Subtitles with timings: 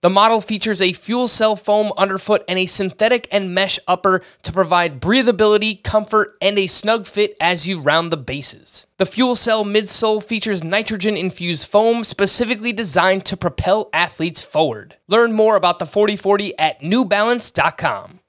[0.00, 4.52] The model features a fuel cell foam underfoot and a synthetic and mesh upper to
[4.52, 8.86] provide breathability, comfort, and a snug fit as you round the bases.
[8.98, 14.94] The fuel cell midsole features nitrogen infused foam specifically designed to propel athletes forward.
[15.08, 18.20] Learn more about the 4040 at newbalance.com.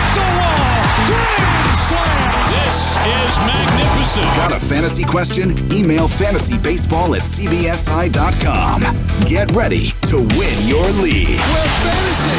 [1.09, 2.29] grand slam.
[2.53, 4.27] This is magnificent.
[4.37, 5.51] Got a fantasy question?
[5.73, 8.81] Email fantasybaseball at cbsi.com.
[9.27, 11.41] Get ready to win your league.
[11.41, 12.39] where fantasy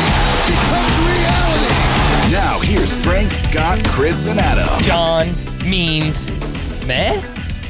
[0.53, 1.75] becomes reality.
[2.31, 4.81] Now, here's Frank, Scott, Chris, and Adam.
[4.83, 5.33] John
[5.67, 6.31] means
[6.85, 7.21] meh.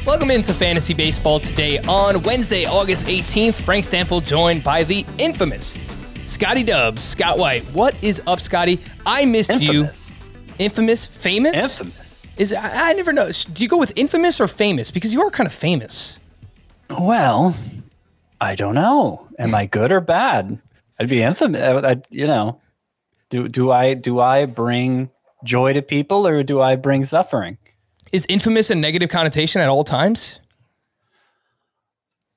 [0.06, 3.54] Welcome into Fantasy Baseball today on Wednesday, August 18th.
[3.54, 5.74] Frank Stampfl joined by the infamous
[6.24, 7.02] Scotty Dubs.
[7.02, 8.80] Scott White, what is up, Scotty?
[9.04, 10.12] I missed Infamous.
[10.12, 10.19] you.
[10.60, 11.06] Infamous?
[11.06, 11.80] Famous?
[11.80, 12.26] Infamous.
[12.36, 13.30] Is I, I never know.
[13.52, 14.90] Do you go with infamous or famous?
[14.90, 16.20] Because you are kind of famous.
[16.88, 17.56] Well,
[18.40, 19.28] I don't know.
[19.38, 20.58] Am I good or bad?
[20.98, 21.60] I'd be infamous.
[21.60, 22.60] Uh, I, I- you know,
[23.30, 25.10] do do I do I bring
[25.44, 27.56] joy to people or do I bring suffering?
[28.12, 30.40] Is infamous a negative connotation at all times?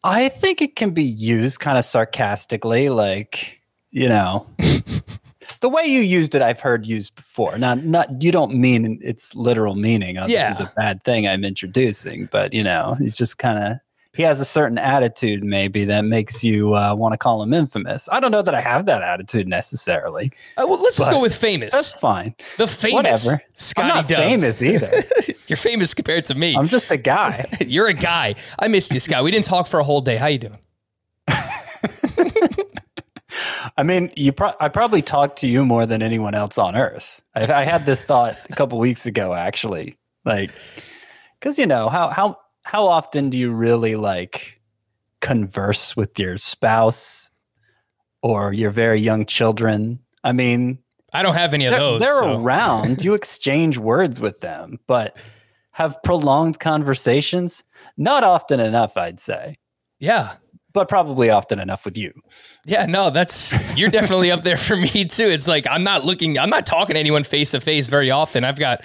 [0.04, 3.60] I think it can be used kind of sarcastically, like
[3.92, 4.46] you know,
[5.64, 6.42] the way you used it.
[6.42, 7.58] I've heard used before.
[7.58, 10.18] Not not you don't mean its literal meaning.
[10.18, 10.50] Oh, Yeah.
[10.50, 13.78] this is a bad thing I'm introducing, but you know, he's just kind of
[14.14, 18.10] he has a certain attitude maybe that makes you uh, want to call him infamous.
[18.12, 20.32] I don't know that I have that attitude necessarily.
[20.58, 21.72] Uh, well, let's just go with famous.
[21.72, 22.36] That's fine.
[22.58, 23.42] the famous Whatever.
[23.54, 24.22] Scotty I'm not Dubs.
[24.22, 25.02] famous either.
[25.48, 26.56] You're famous compared to me.
[26.56, 27.46] I'm just a guy.
[27.68, 28.36] You're a guy.
[28.60, 29.24] I missed you, Scott.
[29.24, 30.18] We didn't talk for a whole day.
[30.18, 30.60] How you doing?
[33.76, 34.32] I mean, you.
[34.32, 37.22] Pro- I probably talked to you more than anyone else on Earth.
[37.36, 39.98] I, I had this thought a couple weeks ago, actually.
[40.26, 40.52] Like,
[41.40, 44.62] because you know how how how often do you really like
[45.22, 47.32] converse with your spouse
[48.22, 50.00] or your very young children?
[50.24, 50.80] I mean,
[51.12, 52.02] I don't have any of they're, those.
[52.02, 53.04] they're so- around.
[53.04, 55.18] You exchange words with them, but
[55.72, 57.64] have prolonged conversations
[57.98, 59.58] not often enough, I'd say,
[60.00, 60.36] Yeah.
[60.74, 62.14] But probably often enough with you.
[62.66, 65.24] Yeah, no, that's you're definitely up there for me too.
[65.26, 68.44] It's like I'm not looking, I'm not talking to anyone face to face very often.
[68.44, 68.84] I've got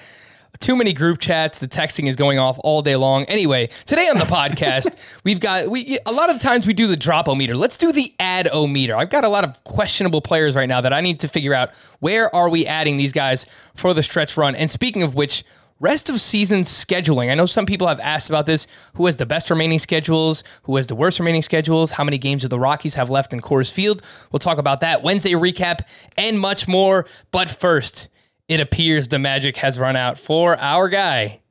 [0.61, 1.59] too many group chats.
[1.59, 3.25] The texting is going off all day long.
[3.25, 6.97] Anyway, today on the podcast, we've got we a lot of times we do the
[6.97, 7.57] drop o meter.
[7.57, 8.97] Let's do the add o meter.
[8.97, 11.71] I've got a lot of questionable players right now that I need to figure out
[12.01, 14.55] where are we adding these guys for the stretch run.
[14.55, 15.45] And speaking of which,
[15.81, 17.31] Rest of season scheduling.
[17.31, 18.67] I know some people have asked about this.
[18.95, 20.43] Who has the best remaining schedules?
[20.65, 21.93] Who has the worst remaining schedules?
[21.93, 24.03] How many games do the Rockies have left in Coors Field?
[24.33, 25.05] We'll talk about that.
[25.05, 25.83] Wednesday recap
[26.17, 27.07] and much more.
[27.31, 28.09] But first,
[28.49, 31.43] it appears the magic has run out for our guy,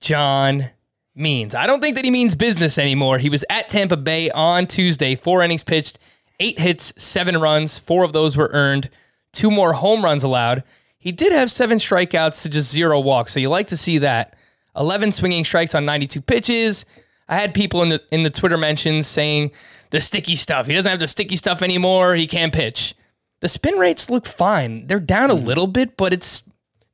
[0.00, 0.70] John
[1.14, 1.54] Means.
[1.54, 3.18] I don't think that he means business anymore.
[3.18, 5.98] He was at Tampa Bay on Tuesday, four innings pitched,
[6.40, 7.78] eight hits, seven runs.
[7.78, 8.90] Four of those were earned,
[9.32, 10.64] two more home runs allowed.
[11.04, 14.36] He did have seven strikeouts to just zero walks, so you like to see that.
[14.74, 16.86] 11 swinging strikes on 92 pitches.
[17.28, 19.50] I had people in the in the Twitter mentions saying
[19.90, 20.66] the sticky stuff.
[20.66, 22.14] He doesn't have the sticky stuff anymore.
[22.14, 22.94] He can't pitch.
[23.40, 24.86] The spin rates look fine.
[24.86, 25.46] They're down a mm-hmm.
[25.46, 26.42] little bit, but it's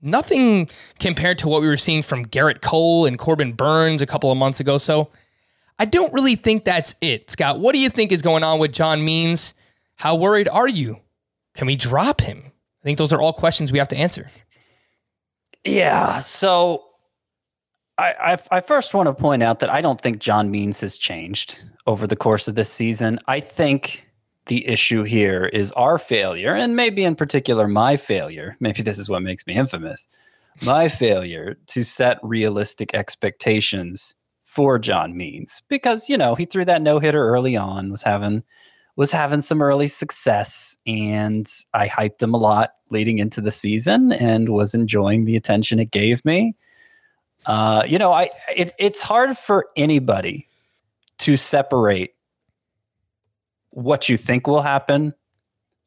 [0.02, 4.32] nothing compared to what we were seeing from Gerrit Cole and Corbin Burnes a couple
[4.32, 4.76] of months ago.
[4.76, 5.08] So
[5.78, 7.30] I don't really think that's it.
[7.30, 9.54] Scott, what do you think is going on with John Means?
[9.94, 10.98] How worried are you?
[11.54, 12.50] Can we drop him?
[12.82, 14.30] I think those are all questions we have to answer.
[15.64, 16.20] Yeah.
[16.20, 16.84] So
[17.98, 18.14] I,
[18.50, 21.62] I, I first want to point out that I don't think John Means has changed
[21.86, 23.18] over the course of this season.
[23.26, 24.06] I think
[24.46, 28.56] the issue here is our failure, and maybe in particular my failure.
[28.58, 30.08] Maybe this is what makes me infamous.
[30.62, 36.82] My failure to set realistic expectations for John Means because you know he threw that
[36.82, 38.42] no hitter early on, was having
[39.00, 44.12] was having some early success, and I hyped him a lot leading into the season,
[44.12, 46.54] and was enjoying the attention it gave me.
[47.46, 50.48] Uh, you know, I it, it's hard for anybody
[51.20, 52.10] to separate
[53.70, 55.14] what you think will happen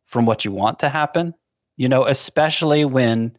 [0.07, 1.35] from what you want to happen.
[1.77, 3.37] You know, especially when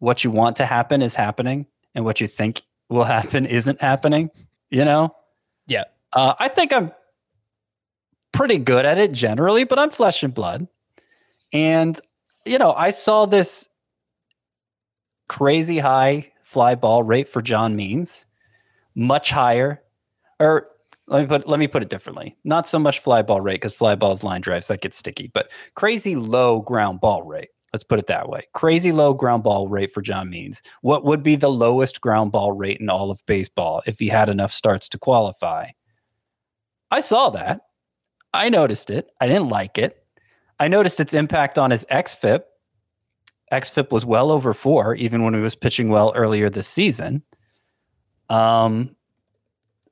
[0.00, 1.64] what you want to happen is happening
[1.94, 4.28] and what you think will happen isn't happening.
[4.68, 5.16] You know,
[5.66, 5.84] Yeah.
[6.12, 6.92] uh, I think I'm
[8.32, 10.68] pretty good at it generally, but I'm flesh and blood.
[11.52, 11.98] And,
[12.44, 13.68] you know, I saw this
[15.28, 18.26] crazy high fly ball rate for John Means,
[18.94, 19.82] much higher,
[20.40, 20.68] or
[21.06, 22.36] let me put let me put it differently.
[22.44, 25.50] Not so much fly ball rate because fly balls line drives that gets sticky, but
[25.74, 27.48] crazy low ground ball rate.
[27.72, 28.46] Let's put it that way.
[28.54, 30.62] Crazy low ground ball rate for John Means.
[30.80, 34.28] What would be the lowest ground ball rate in all of baseball if he had
[34.30, 35.70] enough starts to qualify?
[36.90, 37.60] I saw that.
[38.32, 39.10] I noticed it.
[39.20, 40.04] I didn't like it.
[40.60, 42.42] I noticed its impact on his xFIP.
[43.52, 47.22] xFIP was well over four, even when he was pitching well earlier this season.
[48.28, 48.96] Um,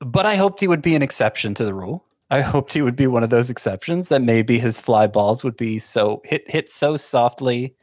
[0.00, 2.04] but I hoped he would be an exception to the rule.
[2.30, 5.56] I hoped he would be one of those exceptions that maybe his fly balls would
[5.56, 7.76] be so hit hit so softly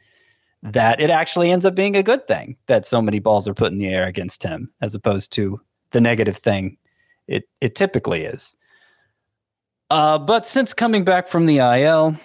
[0.62, 3.72] that it actually ends up being a good thing that so many balls are put
[3.72, 5.60] in the air against him, as opposed to
[5.90, 6.76] the negative thing
[7.26, 8.56] it it typically is.
[9.90, 12.18] Uh, but since coming back from the IL,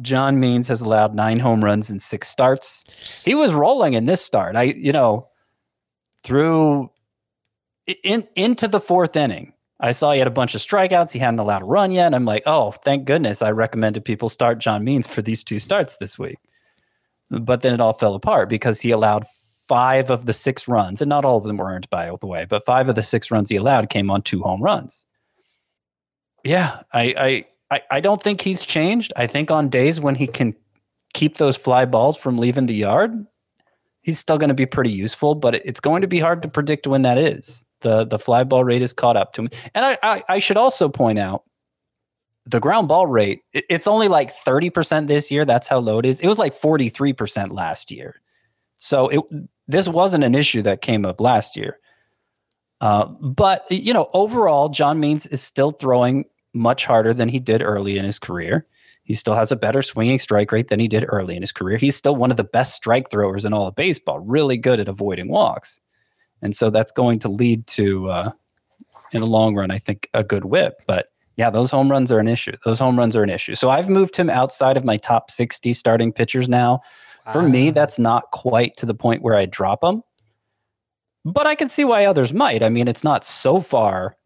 [0.00, 3.22] John Means has allowed nine home runs in six starts.
[3.24, 4.56] He was rolling in this start.
[4.56, 5.28] I, you know,
[6.22, 6.90] through
[8.04, 9.54] in into the fourth inning.
[9.82, 11.12] I saw he had a bunch of strikeouts.
[11.12, 12.14] He hadn't allowed a run yet.
[12.14, 13.40] I'm like, oh, thank goodness.
[13.40, 16.38] I recommended people start John Means for these two starts this week.
[17.30, 19.26] But then it all fell apart because he allowed
[19.66, 22.44] five of the six runs, and not all of them were earned by the way,
[22.44, 25.06] but five of the six runs he allowed came on two home runs.
[26.44, 29.12] Yeah, I I I don't think he's changed.
[29.16, 30.54] I think on days when he can
[31.14, 33.26] keep those fly balls from leaving the yard,
[34.02, 36.86] he's still going to be pretty useful, but it's going to be hard to predict
[36.86, 37.64] when that is.
[37.80, 40.56] The the fly ball rate is caught up to him, And I, I, I should
[40.56, 41.44] also point out
[42.46, 45.44] the ground ball rate, it, it's only like 30% this year.
[45.44, 46.20] That's how low it is.
[46.20, 48.20] It was like 43% last year.
[48.76, 49.20] So it
[49.68, 51.78] this wasn't an issue that came up last year.
[52.80, 56.24] Uh, but you know, overall, John Means is still throwing
[56.54, 58.66] much harder than he did early in his career.
[59.04, 61.78] He still has a better swinging strike rate than he did early in his career.
[61.78, 64.88] He's still one of the best strike throwers in all of baseball, really good at
[64.88, 65.80] avoiding walks.
[66.42, 68.30] And so that's going to lead to, uh,
[69.12, 70.82] in the long run, I think, a good WHIP.
[70.86, 72.52] But yeah, those home runs are an issue.
[72.64, 73.54] Those home runs are an issue.
[73.54, 76.80] So I've moved him outside of my top 60 starting pitchers now.
[77.32, 77.72] For me, ah.
[77.72, 80.02] that's not quite to the point where I drop him,
[81.24, 82.62] but I can see why others might.
[82.62, 84.16] I mean, it's not so far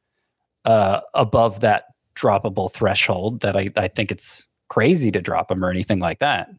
[0.64, 5.70] uh, above that droppable threshold that I, I think it's crazy to drop him or
[5.70, 6.50] anything like that.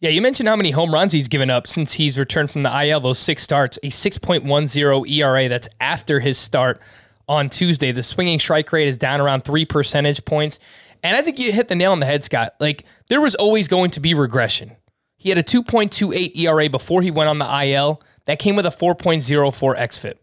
[0.00, 2.86] Yeah, you mentioned how many home runs he's given up since he's returned from the
[2.86, 5.48] IL, those six starts, a 6.10 ERA.
[5.48, 6.82] That's after his start
[7.28, 7.92] on Tuesday.
[7.92, 10.58] The swinging strike rate is down around three percentage points.
[11.02, 12.54] And I think you hit the nail on the head, Scott.
[12.60, 14.72] Like, there was always going to be regression.
[15.16, 18.02] He had a 2.28 ERA before he went on the IL.
[18.26, 20.14] That came with a 4.04 xFIP.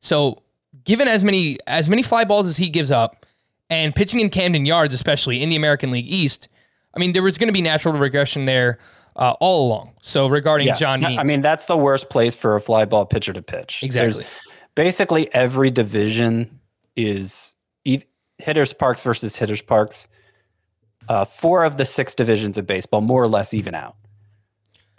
[0.00, 0.42] So,
[0.84, 3.26] given as many as many fly balls as he gives up,
[3.68, 6.48] and pitching in Camden Yards, especially in the American League East,
[6.94, 8.78] I mean, there was going to be natural regression there
[9.16, 9.92] uh, all along.
[10.00, 10.74] So regarding yeah.
[10.74, 11.18] John Means.
[11.18, 13.82] I mean, that's the worst place for a fly ball pitcher to pitch.
[13.82, 14.22] Exactly.
[14.22, 14.34] There's,
[14.74, 16.60] basically, every division
[16.96, 17.54] is
[18.40, 20.08] hitters parks versus hitters parks.
[21.08, 23.96] Uh, four of the six divisions of baseball more or less even out.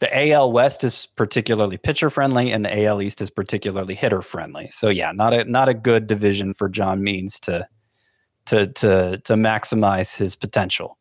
[0.01, 4.67] The AL West is particularly pitcher friendly, and the AL East is particularly hitter friendly.
[4.69, 7.67] So yeah, not a not a good division for John Means to
[8.47, 10.97] to to to maximize his potential.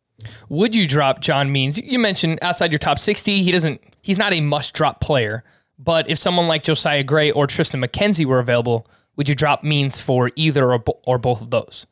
[0.50, 1.78] Would you drop John Means?
[1.78, 5.44] You mentioned outside your top 60, he doesn't he's not a must drop player,
[5.78, 9.98] but if someone like Josiah Gray or Tristan McKenzie were available, would you drop Means
[9.98, 11.86] for either or, or both of those?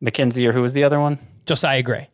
[0.00, 1.18] McKenzie or who was the other one?
[1.44, 2.08] Josiah Gray.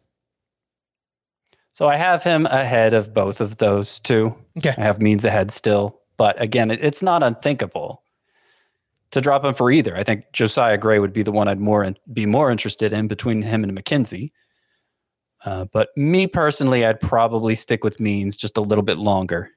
[1.72, 4.34] So I have him ahead of both of those two.
[4.58, 4.74] Okay.
[4.76, 8.02] I have Means ahead still, but again, it, it's not unthinkable
[9.10, 9.96] to drop him for either.
[9.96, 13.08] I think Josiah Gray would be the one I'd more in, be more interested in
[13.08, 14.32] between him and McKenzie.
[15.44, 19.50] Uh, but me personally, I'd probably stick with Means just a little bit longer.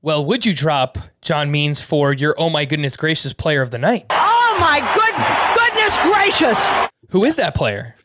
[0.00, 3.78] Well, would you drop John Means for your oh my goodness gracious player of the
[3.78, 4.06] night?
[4.10, 6.88] Oh my good goodness gracious!
[7.10, 7.96] Who is that player?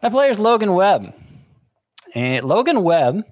[0.00, 1.14] That player is Logan Webb.
[2.14, 3.22] And Logan Webb,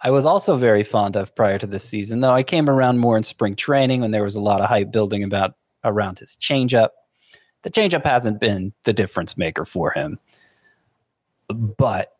[0.00, 3.16] I was also very fond of prior to this season, though I came around more
[3.16, 6.90] in spring training when there was a lot of hype building about around his changeup.
[7.62, 10.18] The changeup hasn't been the difference maker for him.
[11.48, 12.12] But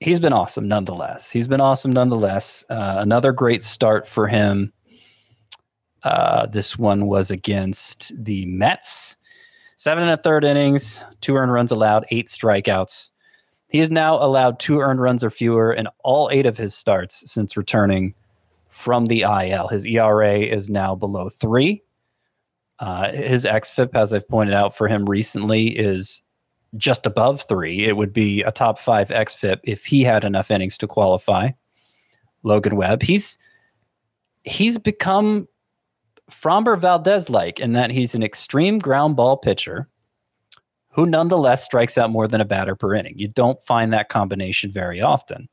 [0.00, 1.30] he's been awesome nonetheless.
[1.30, 2.64] He's been awesome nonetheless.
[2.68, 4.72] Uh, another great start for him.
[6.02, 9.16] Uh, this one was against the Mets.
[9.76, 13.10] Seven and a third innings, two earned runs allowed, eight strikeouts.
[13.74, 17.28] He has now allowed two earned runs or fewer in all eight of his starts
[17.28, 18.14] since returning
[18.68, 19.66] from the IL.
[19.66, 21.82] His ERA is now below three.
[22.78, 26.22] Uh, his xFIP, as I've pointed out for him recently, is
[26.76, 27.84] just above three.
[27.84, 31.50] It would be a top five xFIP if he had enough innings to qualify.
[32.44, 33.38] Logan Webb, he's
[34.44, 35.48] he's become
[36.30, 39.88] Framber Valdez like in that he's an extreme ground ball pitcher
[40.94, 43.14] who nonetheless strikes out more than a batter per inning.
[43.16, 45.48] You don't find that combination very often.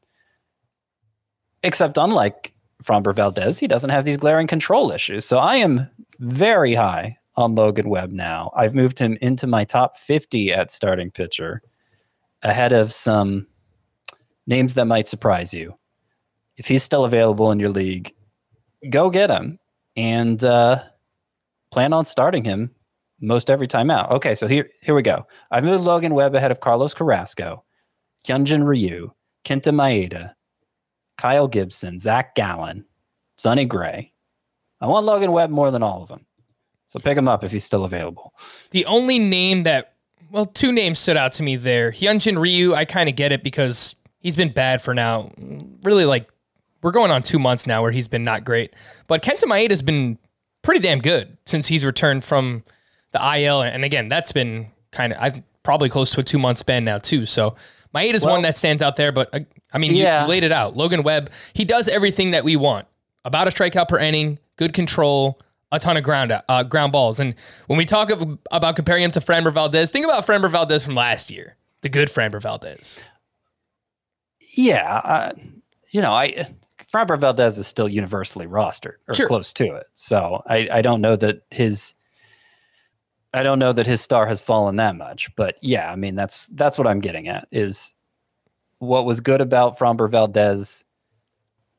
[1.64, 5.26] Except unlike Framber Valdez, he doesn't have these glaring control issues.
[5.26, 8.52] So I am very high on Logan Webb now.
[8.56, 11.64] I've moved him into my top 50 at starting pitcher
[12.44, 13.48] ahead of some
[14.46, 15.76] names that might surprise you.
[16.58, 18.14] If he's still available in your league,
[18.90, 19.58] go get him
[19.96, 20.84] and uh,
[21.72, 22.76] plan on starting him
[23.22, 24.12] most every time out.
[24.12, 25.26] Okay, so here here we go.
[25.52, 27.64] I've moved Logan Webb ahead of Carlos Carrasco,
[28.26, 29.12] Hyunjin Ryu,
[29.46, 30.34] Kenta Maeda,
[31.18, 32.86] Kyle Gibson, Zach Gallen,
[33.38, 34.12] Sonny Gray.
[34.82, 36.26] I want Logan Webb more than all of them.
[36.88, 38.34] So pick him up if he's still available.
[38.72, 39.94] The only name that,
[40.30, 41.92] well, two names stood out to me there.
[41.92, 45.32] Hyunjin Ryu, I kind of get it because he's been bad for now.
[45.84, 46.28] Really, like,
[46.84, 48.74] we're going on two months now where he's been not great.
[49.08, 50.18] But Kenta Maeda's been
[50.64, 52.64] pretty damn good since he's returned from
[53.12, 53.62] the IL.
[53.62, 56.98] And again, that's been kind of, I've probably close to a two month span now,
[56.98, 57.26] too.
[57.26, 57.56] So
[57.94, 59.12] Maeda's Well- one that stands out there.
[59.12, 59.40] But uh,
[59.74, 60.24] I mean, you- Yeah.
[60.24, 60.76] you laid it out.
[60.78, 62.88] Logan Webb, he does everything that we want
[63.26, 65.40] about a strikeout per inning, good control,
[65.72, 67.20] a ton of ground uh, ground balls.
[67.20, 67.36] And
[67.68, 68.10] when we talk
[68.52, 72.10] about comparing him to Framber Valdez, think about Framber Valdez from last year, the good
[72.10, 73.02] Framber Valdez.
[74.56, 75.32] Yeah, uh,
[75.92, 76.48] you know, I
[76.92, 79.28] Framber Valdez is still universally rostered or Sure.
[79.28, 79.88] close to it.
[79.96, 81.94] So I, I don't know that his
[83.34, 85.34] I don't know that his star has fallen that much.
[85.36, 87.94] But yeah, I mean that's that's what I'm getting at is
[88.80, 90.84] what was good about Framber Valdez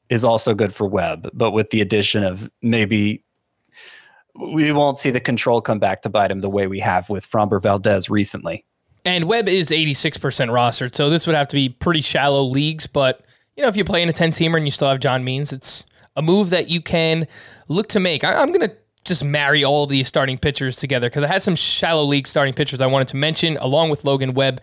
[0.08, 3.24] is also good for Webb, but with the addition of maybe
[4.38, 7.28] we won't see the control come back to bite him the way we have with
[7.28, 8.64] Framber Valdez recently.
[9.04, 10.10] And Webb is 86%
[10.48, 12.86] rostered, so this would have to be pretty shallow leagues.
[12.86, 13.22] But,
[13.56, 15.52] you know, if you play in a 10 teamer and you still have John Means,
[15.52, 17.26] it's a move that you can
[17.68, 18.22] look to make.
[18.22, 21.56] I, I'm going to just marry all these starting pitchers together because I had some
[21.56, 24.60] shallow league starting pitchers I wanted to mention along with Logan Webb.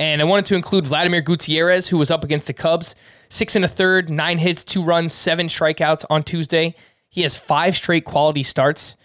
[0.00, 2.94] And I wanted to include Vladimir Gutierrez, who was up against the Cubs.
[3.30, 6.76] Six and a third, nine hits, two runs, seven strikeouts on Tuesday.
[7.08, 8.96] He has five straight quality starts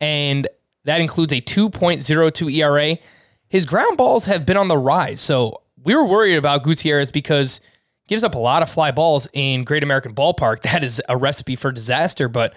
[0.00, 0.46] and
[0.84, 2.98] that includes a 2.02 ERA.
[3.48, 7.60] His ground balls have been on the rise, so we were worried about Gutierrez because
[8.02, 10.60] he gives up a lot of fly balls in Great American Ballpark.
[10.72, 12.54] That is a recipe for disaster, but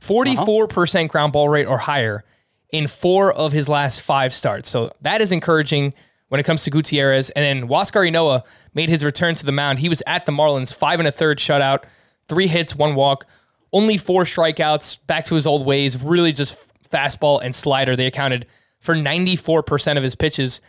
[0.00, 2.24] 44% ground ball rate or higher
[2.70, 4.68] in four of his last five starts.
[4.68, 5.94] So that is encouraging
[6.28, 7.30] when it comes to Gutierrez.
[7.30, 8.42] And then Huascar Ynoa
[8.74, 9.78] made his return to the mound.
[9.78, 11.84] He was at the Marlins, five and a third shutout,
[12.28, 13.26] three hits, one walk,
[13.72, 16.58] only four strikeouts, back to his old ways, really just
[16.90, 17.96] fastball and slider.
[17.96, 18.46] They accounted
[18.80, 20.60] for 94% of his pitches.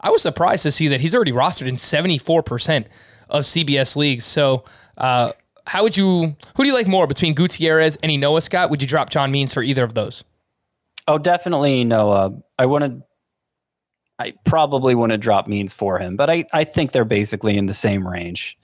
[0.00, 2.86] I was surprised to see that he's already rostered in 74%
[3.30, 4.24] of CBS leagues.
[4.24, 4.64] So,
[4.98, 5.32] uh,
[5.66, 8.70] how would you, who do you like more between Gutierrez and Ynoa Scott?
[8.70, 10.24] Would you drop John Means for either of those?
[11.06, 12.42] Oh, definitely Ynoa.
[12.58, 13.02] I want to.
[14.18, 17.66] I probably want to drop means for him, but I, I think they're basically in
[17.66, 18.56] the same range.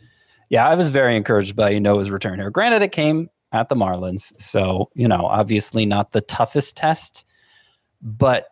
[0.48, 2.50] Yeah, I was very encouraged by Ynoa's return here.
[2.50, 7.26] Granted, it came at the Marlins, so you know, obviously not the toughest test,
[8.00, 8.46] but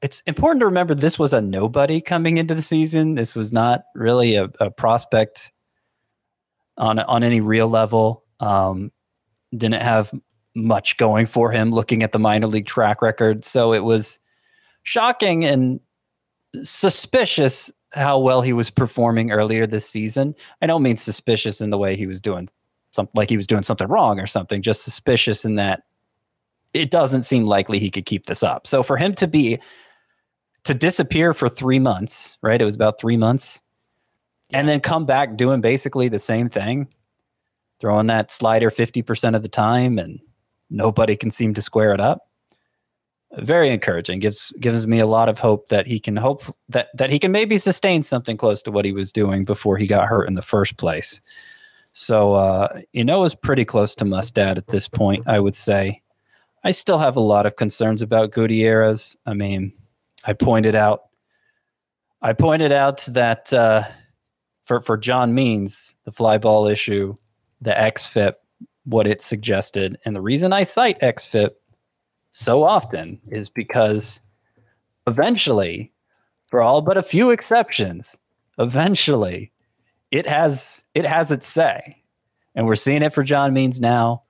[0.00, 3.16] it's important to remember this was a nobody coming into the season.
[3.16, 5.52] This was not really a, a prospect
[6.82, 8.24] on on any real level.
[8.40, 8.90] Um,
[9.56, 10.12] didn't have
[10.54, 13.44] much going for him looking at the minor league track record.
[13.44, 14.18] So it was
[14.82, 15.80] shocking and
[16.62, 20.34] suspicious how well he was performing earlier this season.
[20.60, 22.48] I don't mean suspicious in the way he was doing
[22.90, 25.84] something like he was doing something wrong or something, just suspicious in that
[26.74, 28.66] it doesn't seem likely he could keep this up.
[28.66, 29.58] So for him to be
[30.64, 32.60] to disappear for 3 months, right?
[32.60, 33.60] It was about 3 months.
[34.52, 36.88] And then come back doing basically the same thing,
[37.80, 40.20] throwing that slider 50% of the time and
[40.70, 42.28] nobody can seem to square it up.
[43.34, 44.18] Very encouraging.
[44.18, 47.32] Gives gives me a lot of hope that he can hope that that he can
[47.32, 50.42] maybe sustain something close to what he was doing before he got hurt in the
[50.42, 51.22] first place.
[51.92, 55.26] So uh, you know, is pretty close to Mustad at this point.
[55.26, 56.02] I would say.
[56.64, 59.16] I still have a lot of concerns about Gutierrez.
[59.26, 59.72] I mean,
[60.24, 61.02] I pointed out,
[62.20, 63.82] I pointed out that uh,
[64.64, 67.16] for for John Means, the fly ball issue,
[67.60, 68.34] the XFIP,
[68.84, 71.50] what it suggested, and the reason I cite XFIP
[72.30, 74.20] so often is because
[75.06, 75.92] eventually,
[76.44, 78.18] for all but a few exceptions,
[78.58, 79.52] eventually
[80.10, 82.02] it has it has its say,
[82.54, 84.22] and we're seeing it for John Means now.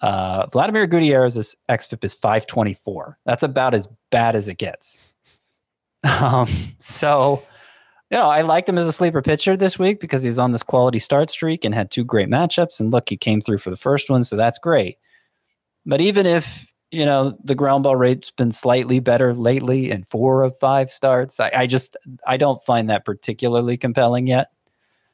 [0.00, 3.18] Uh, Vladimir Gutierrez's XFIP is 524.
[3.24, 4.98] That's about as bad as it gets.
[6.22, 7.42] Um, so,
[8.10, 10.52] you know, I liked him as a sleeper pitcher this week because he was on
[10.52, 12.80] this quality start streak and had two great matchups.
[12.80, 14.98] And look, he came through for the first one, so that's great.
[15.84, 20.44] But even if you know, the ground ball rate's been slightly better lately in four
[20.44, 21.40] of five starts.
[21.40, 21.96] I, I just
[22.26, 24.48] I don't find that particularly compelling yet.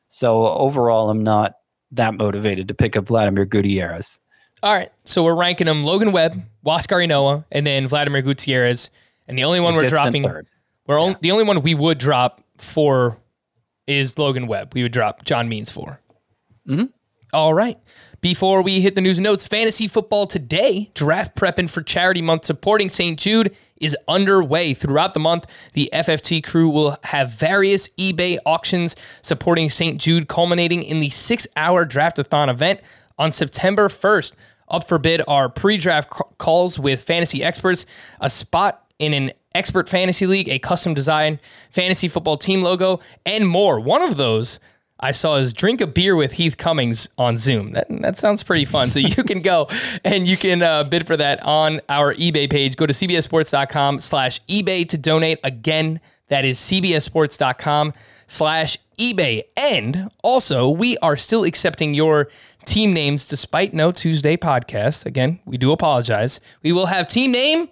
[0.09, 1.55] So overall, I'm not
[1.93, 4.21] that motivated to pick up Vladimir Gutierrez.
[4.63, 4.91] All right.
[5.05, 8.91] So we're ranking them Logan Webb, Huascar Ynoa, and then Vladimir Gutierrez.
[9.27, 10.47] And the only one we're dropping, third.
[10.87, 13.19] we're on, the only one we would drop for
[13.87, 14.75] is Logan Webb.
[14.75, 16.01] We would drop John Means for.
[16.69, 16.87] Mm-hmm.
[17.33, 17.79] All right.
[18.21, 22.89] Before we hit the news notes, fantasy football today, draft prepping for charity month supporting
[22.89, 23.19] St.
[23.19, 24.75] Jude is underway.
[24.75, 30.01] Throughout the month, the FFT crew will have various eBay auctions supporting St.
[30.01, 32.81] Jude, culminating in the six hour draftathon event
[33.19, 34.37] on September 1st.
[34.69, 37.87] Up for bid are pre draft calls with fantasy experts,
[38.21, 41.41] a spot in an expert fantasy league, a custom design
[41.71, 43.81] fantasy football team logo, and more.
[43.81, 44.61] One of those
[45.03, 47.73] I saw is drink a beer with Heath Cummings on Zoom.
[47.73, 48.91] That, that sounds pretty fun.
[48.91, 49.69] So you can go
[50.05, 52.77] and you can uh, bid for that on our eBay page.
[52.77, 55.41] Go to cbssports.com slash eBay to donate.
[55.43, 57.93] Again, that is cbssports.com
[58.29, 59.43] slash eBay.
[59.57, 62.29] And also, we are still accepting your
[62.65, 65.05] team names despite no Tuesday podcast.
[65.05, 66.41] Again, we do apologize.
[66.63, 67.69] We will have team name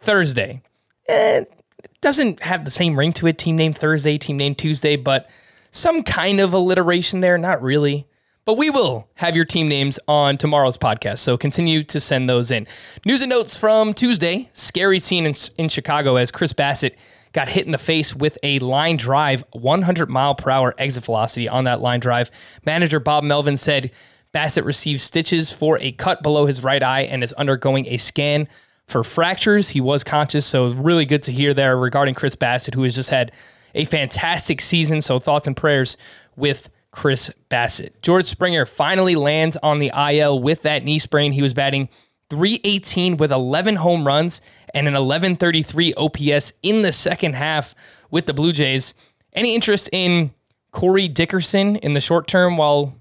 [0.00, 0.60] Thursday.
[1.08, 1.52] It
[2.00, 3.38] doesn't have the same ring to it.
[3.38, 5.28] Team name Thursday, team name Tuesday, but
[5.70, 7.38] some kind of alliteration there.
[7.38, 8.06] Not really.
[8.44, 11.18] But we will have your team names on tomorrow's podcast.
[11.18, 12.66] So continue to send those in.
[13.04, 14.48] News and notes from Tuesday.
[14.54, 16.96] Scary scene in, in Chicago as Chris Bassitt
[17.34, 21.46] got hit in the face with a line drive, 100 mile per hour exit velocity
[21.46, 22.30] on that line drive.
[22.64, 23.90] Manager Bob Melvin said
[24.32, 28.48] Bassitt received stitches for a cut below his right eye and is undergoing a scan
[28.88, 29.68] for fractures.
[29.68, 33.10] He was conscious, so really good to hear there regarding Chris Bassitt, who has just
[33.10, 33.32] had
[33.74, 35.00] a fantastic season.
[35.00, 35.96] So thoughts and prayers
[36.36, 38.00] with Chris Bassitt.
[38.02, 41.32] George Springer finally lands on the IL with that knee sprain.
[41.32, 41.88] He was batting
[42.30, 44.40] 318 with 11 home runs
[44.74, 47.74] and an 1133 OPS in the second half
[48.10, 48.94] with the Blue Jays.
[49.32, 50.32] Any interest in
[50.72, 52.94] Corey Dickerson in the short term while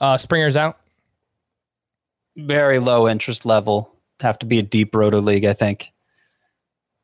[0.00, 0.78] uh, Springer's out?
[2.36, 3.89] Very low interest level.
[4.20, 5.92] Have to be a deep roto league, I think.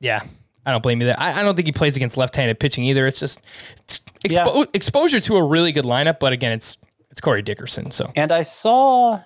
[0.00, 0.22] Yeah,
[0.64, 1.18] I don't blame you there.
[1.18, 3.06] I, I don't think he plays against left-handed pitching either.
[3.06, 3.40] It's just
[3.84, 6.76] it's expo- exposure to a really good lineup, but again, it's
[7.10, 7.90] it's Corey Dickerson.
[7.90, 9.20] So And I saw,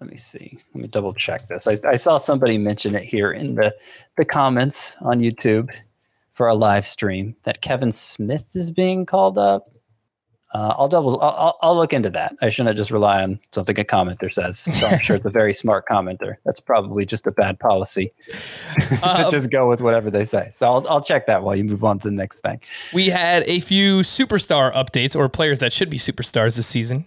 [0.00, 1.66] let me see, let me double check this.
[1.66, 3.74] I, I saw somebody mention it here in the,
[4.16, 5.70] the comments on YouTube
[6.32, 9.68] for a live stream that Kevin Smith is being called up.
[10.52, 12.34] Uh, I'll double, I'll, I'll, look into that.
[12.42, 14.58] I shouldn't just rely on something a commenter says.
[14.58, 16.36] So I'm sure it's a very smart commenter.
[16.44, 18.12] That's probably just a bad policy.
[19.30, 20.48] just go with whatever they say.
[20.50, 22.60] So I'll, I'll check that while you move on to the next thing.
[22.92, 27.06] we had a few superstar updates or players that should be superstars this season.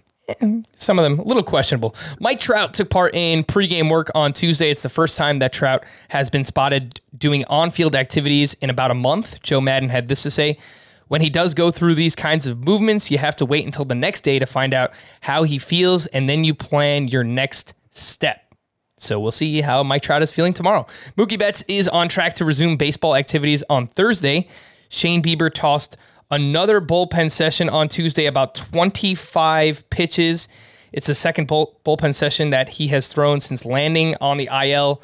[0.77, 1.95] Some of them a little questionable.
[2.19, 4.69] Mike Trout took part in pregame work on Tuesday.
[4.69, 8.89] It's the first time that Trout has been spotted doing on field activities in about
[8.89, 9.41] a month.
[9.43, 10.57] Joe Maddon had this to say.
[11.07, 13.95] When he does go through these kinds of movements, you have to wait until the
[13.95, 18.39] next day to find out how he feels, and then you plan your next step.
[18.97, 20.85] So we'll see how Mike Trout is feeling tomorrow.
[21.17, 24.47] Mookie Betts is on track to resume baseball activities on Thursday.
[24.89, 25.97] Shane Bieber tossed
[26.31, 30.47] another bullpen session on Tuesday, about 25 pitches.
[30.91, 35.01] It's the second bull- bullpen session that he has thrown since landing on the IL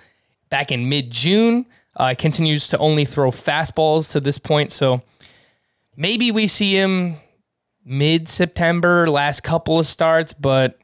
[0.49, 1.65] back in mid June.
[1.95, 4.71] Uh, continues to only throw fastballs to this point.
[4.71, 5.01] So
[5.99, 7.17] maybe we see him
[7.85, 10.79] mid September, last couple of starts, but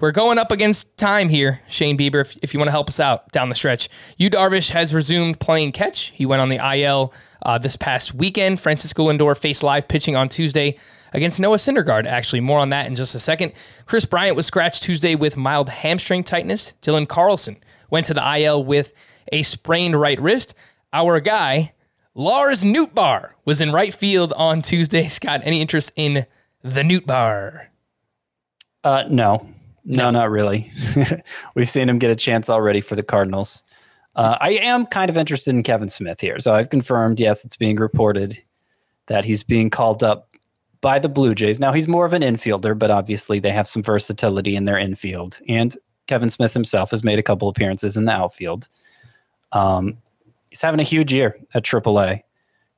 [0.00, 2.98] we're going up against time here, Shane Bieber, if, if you want to help us
[2.98, 3.88] out down the stretch.
[4.16, 6.10] Yu Darvish has resumed playing catch.
[6.14, 8.60] He went on the IL uh, this past weekend.
[8.60, 10.76] Francisco Lindor faced live pitching on Tuesday
[11.12, 12.06] against Noah Syndergaard.
[12.06, 13.52] Actually, more on that in just a second.
[13.86, 16.74] Kris Bryant was scratched Tuesday with mild hamstring tightness.
[16.82, 17.56] Dylan Carlson
[17.90, 18.92] went to the IL with
[19.32, 20.54] a sprained right wrist.
[20.92, 21.72] Our guy,
[22.18, 25.06] Lars Nootbaar, was in right field on Tuesday.
[25.08, 26.26] Scott, any interest in
[26.62, 27.66] the Nootbaar?
[28.82, 29.46] Uh, no,
[29.84, 30.72] no, not really.
[31.54, 33.62] We've seen him get a chance already for the Cardinals.
[34.14, 36.40] Uh, I am kind of interested in Kevin Smith here.
[36.40, 38.42] So I've confirmed, yes, it's being reported
[39.08, 40.30] that he's being called up
[40.80, 41.60] by the Blue Jays.
[41.60, 45.38] Now he's more of an infielder, but obviously they have some versatility in their infield.
[45.48, 45.76] And
[46.06, 48.68] Kevin Smith himself has made a couple appearances in the outfield.
[49.52, 49.98] Um,
[50.56, 52.22] he's having a huge year at AAA.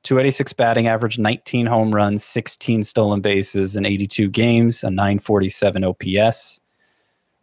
[0.03, 6.59] 286 batting average, 19 home runs, 16 stolen bases in 82 games, a 947 OPS.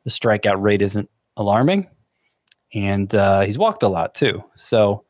[0.05, 1.88] The strikeout rate isn't alarming.
[2.75, 4.44] And uh, he's walked a lot too.
[4.57, 5.05] So,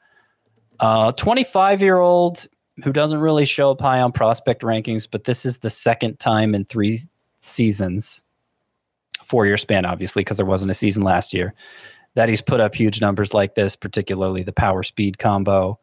[0.81, 2.47] 25 year old
[2.85, 6.55] who doesn't really show up high on prospect rankings, but this is the second time
[6.55, 6.99] in three
[7.41, 8.23] seasons,
[9.25, 11.55] four year span, obviously, because there wasn't a season last year,
[12.17, 15.79] that he's put up huge numbers like this, particularly the power speed combo.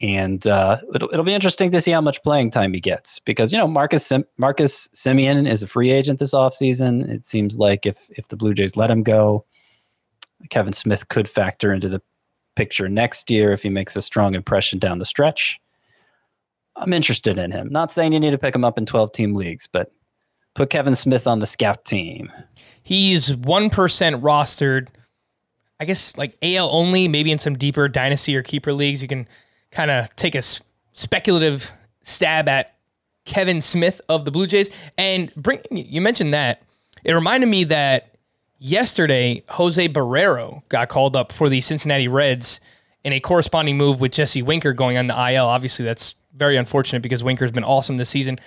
[0.00, 3.52] And uh, it'll, it'll be interesting to see how much playing time he gets because,
[3.52, 7.08] you know, Marcus Sim- Marcus Semien is a free agent this offseason.
[7.08, 9.44] It seems like if, if the Blue Jays let him go,
[10.50, 12.02] Kevin Smith could factor into the
[12.54, 15.60] picture next year if he makes a strong impression down the stretch.
[16.74, 17.68] I'm interested in him.
[17.70, 19.92] Not saying you need to pick him up in 12 team leagues, but
[20.54, 22.32] put Kevin Smith on the scout team.
[22.82, 23.70] He's 1%
[24.20, 24.88] rostered.
[25.80, 29.28] I guess like AL only, maybe in some deeper dynasty or keeper leagues, you can
[29.70, 30.42] kind of take a
[30.92, 31.70] speculative
[32.02, 32.74] stab at
[33.24, 34.70] Kevin Smith of the Blue Jays.
[34.96, 36.62] And bring you mentioned that
[37.04, 38.16] it reminded me that
[38.58, 42.60] yesterday Jose Barrero got called up for the Cincinnati Reds
[43.04, 45.46] in a corresponding move with Jesse Winker going on the IL.
[45.46, 48.38] Obviously, that's very unfortunate because Winker's been awesome this season.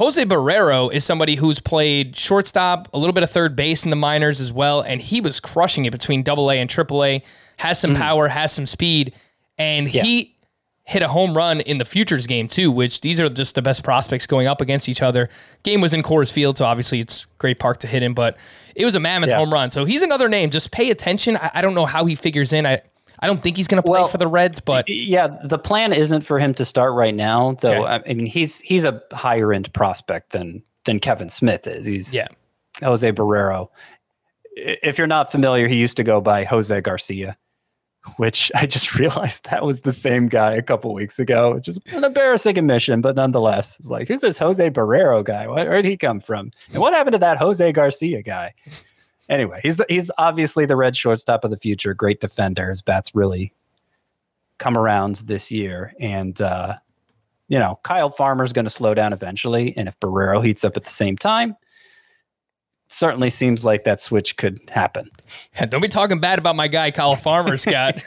[0.00, 3.96] Jose Barrero is somebody who's played shortstop, a little bit of third base in the
[3.96, 7.22] minors as well, and he was crushing it between Double A and Triple A.
[7.58, 7.98] Has some mm.
[7.98, 9.12] power, has some speed,
[9.58, 10.02] and yeah.
[10.02, 10.34] he
[10.84, 13.84] hit a home run in the futures game too, which these are just the best
[13.84, 15.28] prospects going up against each other.
[15.64, 18.38] Game was in Coors Field, so obviously it's great park to hit him, but
[18.74, 19.36] it was a mammoth yeah.
[19.36, 19.70] home run.
[19.70, 20.48] So he's another name.
[20.48, 21.36] Just pay attention.
[21.36, 22.64] I, I, don't know how he figures in.
[22.64, 22.80] I
[23.20, 25.92] I don't think he's going to play well, for the Reds, but yeah, the plan
[25.92, 27.52] isn't for him to start right now.
[27.60, 28.10] Though okay.
[28.10, 31.86] I mean, he's he's a higher end prospect than than Kevin Smith is.
[31.86, 32.26] He's yeah.
[32.82, 33.68] Jose Barrero.
[34.56, 37.36] If you're not familiar, he used to go by Jose Garcia
[38.16, 41.78] which I just realized that was the same guy a couple weeks ago, which is
[41.92, 45.46] an embarrassing admission, but nonetheless, it's like, who's this Jose Barrero guy?
[45.46, 46.52] Where did he come from?
[46.72, 48.54] And what happened to that Jose Garcia guy?
[49.30, 52.68] Anyway, he's the, he's obviously the red shortstop of the future, great defender.
[52.68, 53.54] His bats really
[54.58, 56.74] come around this year, and uh,
[57.46, 60.82] you know Kyle Farmer's going to slow down eventually, and if Barrero heats up at
[60.82, 61.54] the same time,
[62.88, 65.08] certainly seems like that switch could happen.
[65.68, 68.02] Don't be talking bad about my guy Kyle Farmer, Scott.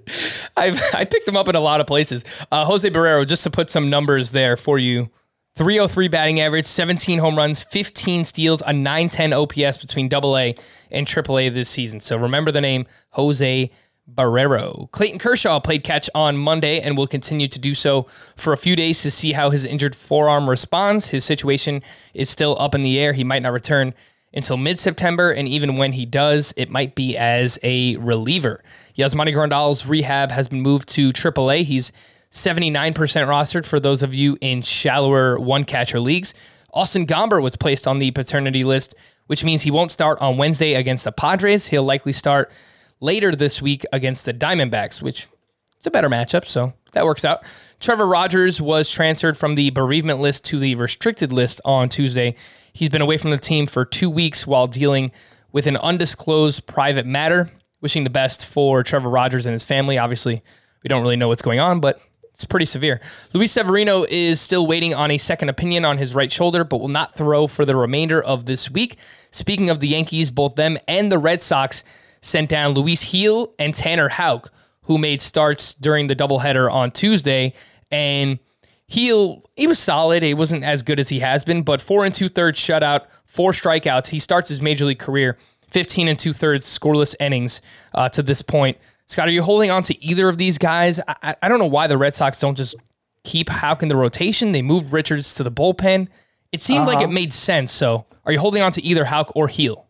[0.56, 2.24] I've I picked him up in a lot of places.
[2.50, 5.08] Uh, Jose Barrero, just to put some numbers there for you.
[5.56, 10.52] 303 batting average, 17 home runs, 15 steals, a 910 OPS between AA
[10.90, 12.00] and AAA this season.
[12.00, 13.70] So remember the name Jose
[14.12, 14.90] Barrero.
[14.90, 18.74] Clayton Kershaw played catch on Monday and will continue to do so for a few
[18.74, 21.08] days to see how his injured forearm responds.
[21.08, 21.82] His situation
[22.14, 23.12] is still up in the air.
[23.12, 23.94] He might not return
[24.34, 28.62] until mid September, and even when he does, it might be as a reliever.
[28.98, 31.62] Yasmani Grandal's rehab has been moved to AAA.
[31.62, 31.92] He's
[32.34, 36.34] 79% rostered for those of you in shallower one catcher leagues.
[36.72, 38.96] Austin Gomber was placed on the paternity list,
[39.28, 41.68] which means he won't start on Wednesday against the Padres.
[41.68, 42.50] He'll likely start
[43.00, 45.28] later this week against the Diamondbacks, which
[45.78, 47.44] is a better matchup, so that works out.
[47.78, 52.34] Trevor Rogers was transferred from the bereavement list to the restricted list on Tuesday.
[52.72, 55.12] He's been away from the team for two weeks while dealing
[55.52, 57.50] with an undisclosed private matter.
[57.80, 59.98] Wishing the best for Trevor Rogers and his family.
[59.98, 60.42] Obviously,
[60.82, 62.00] we don't really know what's going on, but
[62.34, 63.00] it's pretty severe.
[63.32, 66.88] Luis Severino is still waiting on a second opinion on his right shoulder, but will
[66.88, 68.96] not throw for the remainder of this week.
[69.30, 71.84] Speaking of the Yankees, both them and the Red Sox
[72.20, 77.54] sent down Luis Gil and Tanner Houck, who made starts during the doubleheader on Tuesday.
[77.92, 78.40] And
[78.86, 79.08] he
[79.54, 80.24] he was solid.
[80.24, 83.52] He wasn't as good as he has been, but four and two thirds shutout, four
[83.52, 84.08] strikeouts.
[84.08, 85.38] He starts his major league career
[85.70, 87.62] 15 and two thirds scoreless innings
[87.94, 88.78] uh, to this point.
[89.06, 91.00] Scott, are you holding on to either of these guys?
[91.06, 92.76] I, I don't know why the Red Sox don't just
[93.22, 94.52] keep Houck in the rotation.
[94.52, 96.08] They moved Richards to the bullpen.
[96.52, 96.88] It seemed uh-huh.
[96.88, 97.12] like it uh-huh.
[97.12, 97.72] made sense.
[97.72, 99.86] So, are you holding on to either Houck or Gil?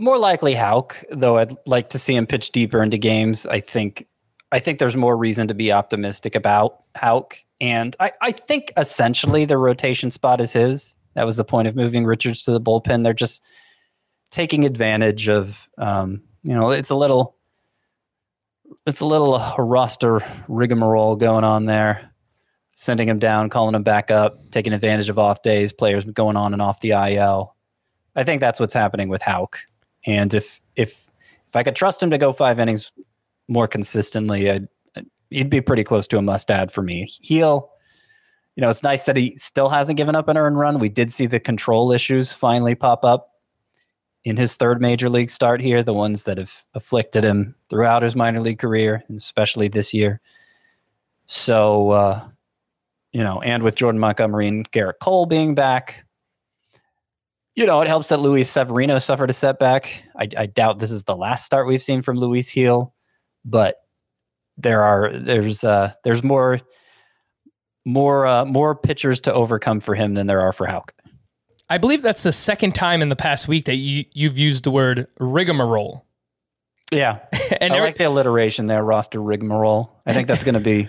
[0.00, 3.46] More likely Houck, though I'd like to see him pitch deeper into games.
[3.46, 4.06] I think
[4.52, 7.36] I think there's more reason to be optimistic about Houck.
[7.60, 10.94] And I, I think essentially the rotation spot is his.
[11.14, 13.02] That was the point of moving Richards to the bullpen.
[13.02, 13.42] They're just
[14.30, 17.35] taking advantage of, um, you know, it's a little,
[18.86, 22.12] it's a little roster rigmarole going on there.
[22.78, 26.52] Sending him down, calling him back up, taking advantage of off days, players going on
[26.52, 27.56] and off the IL.
[28.14, 29.60] I think that's what's happening with Houck.
[30.04, 31.06] And if if
[31.48, 32.92] if I could trust him to go five innings
[33.48, 34.68] more consistently, I'd,
[35.30, 37.08] he'd be pretty close to a must add for me.
[37.22, 37.70] He'll,
[38.56, 40.78] you know, it's nice that he still hasn't given up an earned run.
[40.78, 43.30] We did see the control issues finally pop up
[44.26, 48.14] in his third major league start here, the ones that have afflicted him throughout his
[48.14, 50.20] minor league career, and especially this year.
[51.26, 52.28] So, uh,
[53.12, 56.04] you know, and with Jordan Montgomery and Gerrit Cole being back,
[57.54, 60.02] you know, it helps that Luis Severino suffered a setback.
[60.16, 62.92] I, I doubt this is the last start we've seen from Luis Gil
[63.46, 63.76] but
[64.58, 66.60] there are there's uh there's more
[67.86, 70.92] more uh, more pitchers to overcome for him than there are for Houck.
[71.68, 74.70] I believe that's the second time in the past week that you you've used the
[74.70, 76.04] word rigmarole.
[76.92, 77.18] Yeah.
[77.60, 79.90] And I every- like the alliteration there, roster rigmarole.
[80.04, 80.88] I think that's going to be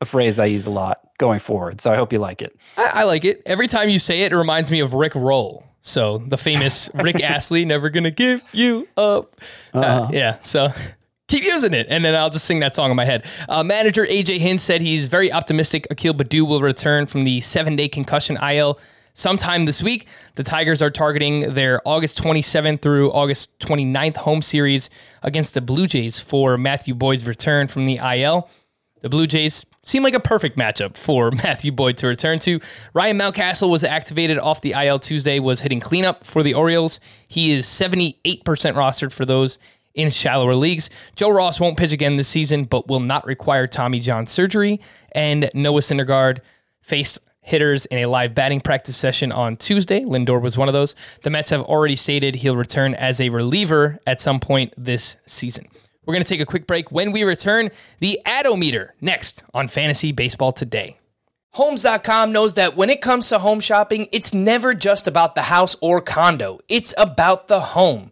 [0.00, 1.80] a phrase I use a lot going forward.
[1.80, 2.56] So I hope you like it.
[2.76, 3.42] I, I like it.
[3.46, 5.64] Every time you say it, it reminds me of Rick Roll.
[5.82, 9.36] So the famous Rick Astley, never gonna give you up.
[9.72, 10.38] Uh, yeah.
[10.40, 10.68] So
[11.28, 13.24] keep using it, and then I'll just sing that song in my head.
[13.48, 15.86] Uh, manager AJ Hinch said he's very optimistic.
[15.90, 18.78] Akil Baddoo will return from the seven-day concussion IL
[19.14, 20.06] sometime this week.
[20.34, 24.90] The Tigers are targeting their August 27th through August 29th home series
[25.22, 28.48] against the Blue Jays for Matthew Boyd's return from the IL.
[29.02, 32.60] The Blue Jays seem like a perfect matchup for Matthew Boyd to return to.
[32.94, 37.00] Ryan Mountcastle was activated off the IL Tuesday, was hitting cleanup for the Orioles.
[37.28, 39.58] He is 78% rostered for those
[39.94, 40.88] in shallower leagues.
[41.16, 44.80] Joe Ross won't pitch again this season, but will not require Tommy John surgery.
[45.12, 46.40] And Noah Syndergaard
[46.80, 50.00] faced hitters in a live batting practice session on Tuesday.
[50.00, 50.94] Lindor was one of those.
[51.22, 55.66] The Mets have already stated he'll return as a reliever at some point this season.
[56.06, 56.90] We're going to take a quick break.
[56.90, 60.98] When we return, the Adometer next on Fantasy Baseball Today.
[61.54, 65.76] Homes.com knows that when it comes to home shopping, it's never just about the house
[65.82, 68.11] or condo, it's about the home.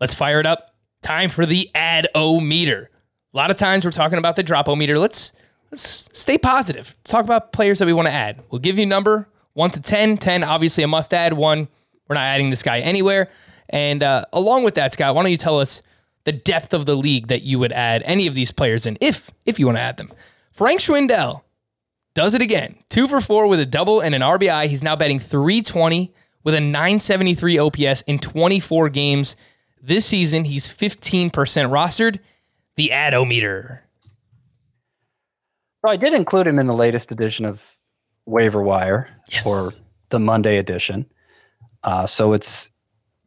[0.00, 0.70] Let's fire it up.
[1.02, 2.90] Time for the ad-o-meter.
[3.34, 4.98] A lot of times we're talking about the drop-o-meter.
[4.98, 5.34] Let's
[5.70, 6.96] let's stay positive.
[7.04, 8.42] Talk about players that we want to add.
[8.50, 10.16] We'll give you a number 1 to 10.
[10.16, 11.34] 10 obviously a must add.
[11.34, 11.68] 1
[12.08, 13.28] we're not adding this guy anywhere.
[13.68, 15.82] And uh, along with that, Scott, why don't you tell us
[16.28, 19.30] the depth of the league that you would add any of these players in, if
[19.46, 20.12] if you want to add them.
[20.52, 21.40] Frank Schwindel
[22.12, 22.76] does it again.
[22.90, 24.66] Two for four with a double and an RBI.
[24.66, 26.12] He's now betting 320
[26.44, 29.36] with a 973 OPS in 24 games.
[29.80, 32.18] This season, he's 15% rostered.
[32.76, 33.84] The Adometer.
[35.82, 37.62] So I did include him in the latest edition of
[38.26, 39.46] Waiver Wire Yes.
[39.46, 39.70] or
[40.10, 41.06] the Monday edition.
[41.82, 42.68] Uh, so it's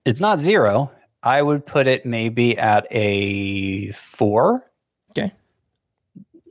[0.05, 0.91] it's not zero.
[1.23, 4.65] I would put it maybe at a four.
[5.11, 5.31] Okay.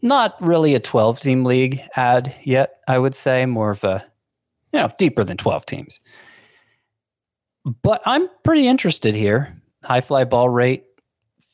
[0.02, 3.46] Not really a 12 team league ad yet, I would say.
[3.46, 4.04] More of a,
[4.72, 6.00] you know, deeper than 12 teams.
[7.82, 9.60] But I'm pretty interested here.
[9.82, 10.84] High fly ball rate,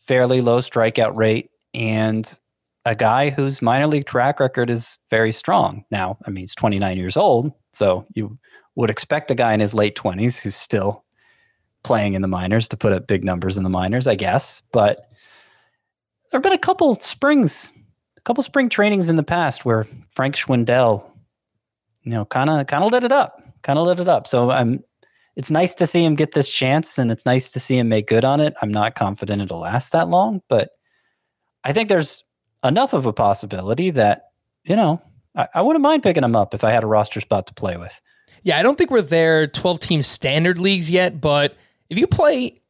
[0.07, 2.38] fairly low strikeout rate, and
[2.85, 5.85] a guy whose minor league track record is very strong.
[5.90, 8.38] Now, I mean, he's 29 years old, so you
[8.76, 11.05] would expect a guy in his late 20s who's still
[11.87, 14.61] playing in the minors to put up big numbers in the minors, I guess.
[14.72, 15.07] But
[16.31, 17.72] there have been a couple springs,
[18.16, 21.05] a couple spring trainings in the past where Frank Schwindel,
[22.03, 24.27] you know, kind of kind of lit it up, kind of lit it up.
[24.27, 24.83] So I'm.
[25.37, 28.07] It's nice to see him get this chance, and it's nice to see him make
[28.09, 28.55] good on it.
[28.62, 30.70] I'm not confident it'll last that long, but
[31.62, 32.25] I think there's
[32.64, 34.31] enough of a possibility that
[34.64, 35.03] you know
[35.35, 37.77] I, I wouldn't mind picking him up if I had a roster spot to play
[37.77, 38.01] with.
[38.44, 41.55] Yeah, I don't think we're there 12 team standard leagues yet, but
[41.88, 42.61] if you play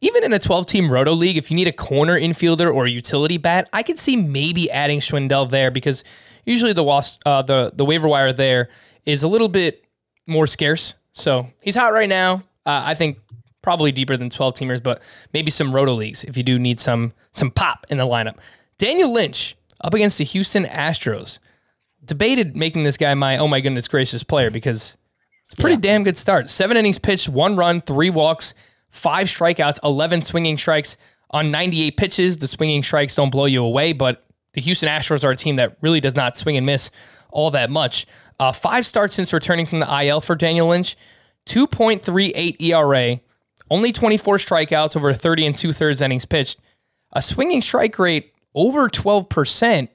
[0.00, 2.90] even in a 12 team roto league, if you need a corner infielder or a
[2.90, 6.04] utility bat, I could see maybe adding Schwindel there because
[6.46, 8.70] usually the uh, the the waiver wire there
[9.04, 9.84] is a little bit
[10.26, 10.94] more scarce.
[11.12, 12.36] So he's hot right now.
[12.64, 13.18] Uh, I think
[13.62, 15.02] probably deeper than 12 teamers, but
[15.34, 18.36] maybe some roto leagues if you do need some some pop in the lineup.
[18.78, 21.38] Daniel Lynch up against the Houston Astros.
[22.02, 24.96] Debated making this guy my oh my goodness gracious player because
[25.50, 25.94] it's a pretty yeah.
[25.94, 26.48] damn good start.
[26.48, 28.54] Seven innings pitched, one run, three walks,
[28.90, 30.96] five strikeouts, 11 swinging strikes
[31.30, 32.36] on 98 pitches.
[32.36, 35.76] The swinging strikes don't blow you away, but the Houston Astros are a team that
[35.80, 36.92] really does not swing and miss
[37.32, 38.06] all that much.
[38.38, 40.96] Uh, five starts since returning from the IL for Daniel Lynch,
[41.46, 43.20] 2.38 ERA,
[43.72, 46.60] only 24 strikeouts over 30 and two thirds innings pitched,
[47.12, 49.88] a swinging strike rate over 12%.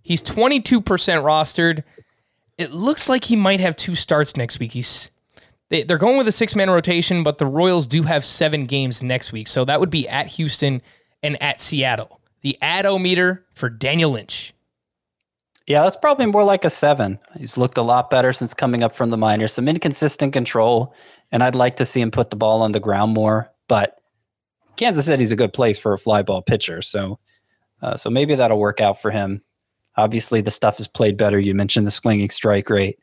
[0.00, 1.84] He's 22% rostered.
[2.58, 4.72] It looks like he might have two starts next week.
[4.72, 5.10] He's
[5.70, 9.02] they, they're going with a six man rotation, but the Royals do have seven games
[9.02, 9.48] next week.
[9.48, 10.82] So that would be at Houston
[11.22, 12.20] and at Seattle.
[12.40, 14.54] The ADO meter for Daniel Lynch.
[15.66, 17.18] Yeah, that's probably more like a seven.
[17.36, 19.52] He's looked a lot better since coming up from the minors.
[19.52, 20.94] Some inconsistent control,
[21.30, 23.52] and I'd like to see him put the ball on the ground more.
[23.68, 24.00] But
[24.76, 27.18] Kansas City's a good place for a fly ball pitcher, so
[27.82, 29.42] uh, so maybe that'll work out for him.
[29.98, 31.40] Obviously, the stuff is played better.
[31.40, 33.00] You mentioned the swinging strike rate,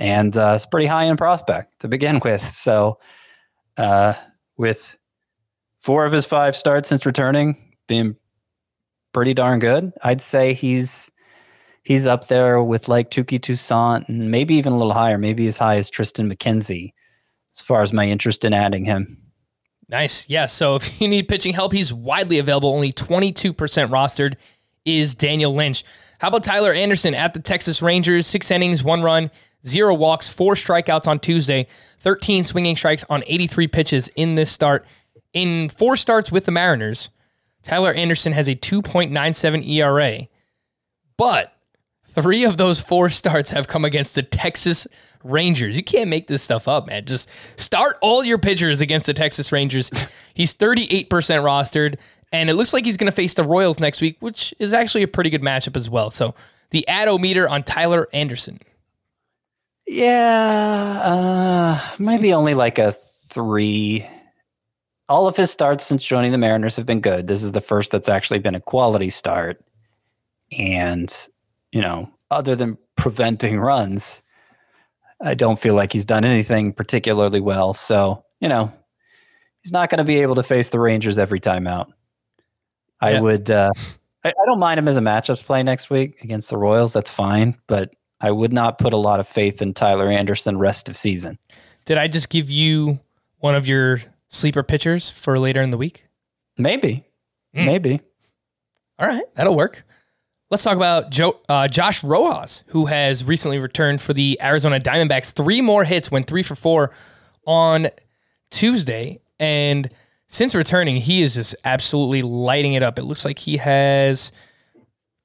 [0.00, 2.42] and uh, it's pretty high in prospect to begin with.
[2.42, 2.98] So,
[3.76, 4.14] uh,
[4.56, 4.98] with
[5.76, 8.16] four of his five starts since returning being
[9.12, 11.08] pretty darn good, I'd say he's
[11.84, 15.58] he's up there with like Touki Toussaint and maybe even a little higher, maybe as
[15.58, 16.94] high as Triston McKenzie,
[17.54, 19.18] as far as my interest in adding him.
[19.88, 20.28] Nice.
[20.28, 20.46] Yeah.
[20.46, 22.74] So if you need pitching help, he's widely available.
[22.74, 24.34] Only 22% rostered
[24.84, 25.84] is Daniel Lynch.
[26.24, 28.26] How about Tyler Anderson at the Texas Rangers?
[28.26, 29.30] Six innings, one run,
[29.66, 31.66] zero walks, four strikeouts on Tuesday,
[31.98, 34.86] 13 swinging strikes on 83 pitches in this start.
[35.34, 37.10] In four starts with the Mariners,
[37.62, 40.26] Tyler Anderson has a 2.97 ERA,
[41.18, 41.54] but
[42.14, 44.86] Three of those four starts have come against the Texas
[45.24, 45.76] Rangers.
[45.76, 47.06] You can't make this stuff up, man.
[47.06, 49.90] Just start all your pitchers against the Texas Rangers.
[50.32, 51.98] He's 38% rostered,
[52.34, 55.04] and it looks like he's going to face the Royals next week, which is actually
[55.04, 56.10] a pretty good matchup as well.
[56.10, 56.34] So
[56.70, 58.58] the ADO meter on Tyler Anderson.
[59.86, 64.04] Yeah, uh, maybe only like a three.
[65.08, 67.28] All of his starts since joining the Mariners have been good.
[67.28, 69.64] This is the first that's actually been a quality start.
[70.58, 71.14] And
[71.70, 74.22] you know, other than preventing runs,
[75.22, 77.74] I don't feel like he's done anything particularly well.
[77.74, 78.72] So, you know,
[79.62, 81.92] he's not going to be able to face the Rangers every time out.
[83.04, 83.20] I yeah.
[83.20, 83.72] would, uh,
[84.24, 86.92] I, I, don't mind him as a matchups play next week against the Royals.
[86.92, 87.56] That's fine.
[87.66, 91.38] But I would not put a lot of faith in Tyler Anderson rest of season.
[91.84, 93.00] Did I just give you
[93.38, 96.06] one of your sleeper pitchers for later in the week?
[96.56, 97.04] Maybe.
[97.54, 97.66] Mm.
[97.66, 98.00] Maybe.
[98.98, 99.24] All right.
[99.34, 99.84] That'll work.
[100.50, 105.34] Let's talk about Joe, uh, Josh Rojas, who has recently returned for the Arizona Diamondbacks.
[105.34, 106.92] Three more hits, went three for four
[107.46, 107.88] on
[108.50, 109.20] Tuesday.
[109.40, 109.90] And
[110.34, 112.98] since returning, he is just absolutely lighting it up.
[112.98, 114.32] It looks like he has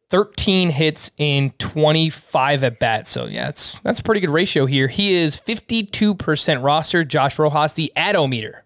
[0.09, 3.09] 13 hits in 25 at bats.
[3.09, 4.87] So yeah, that's that's a pretty good ratio here.
[4.87, 7.03] He is 52% roster.
[7.03, 8.65] Josh Rojas, the ADO meter.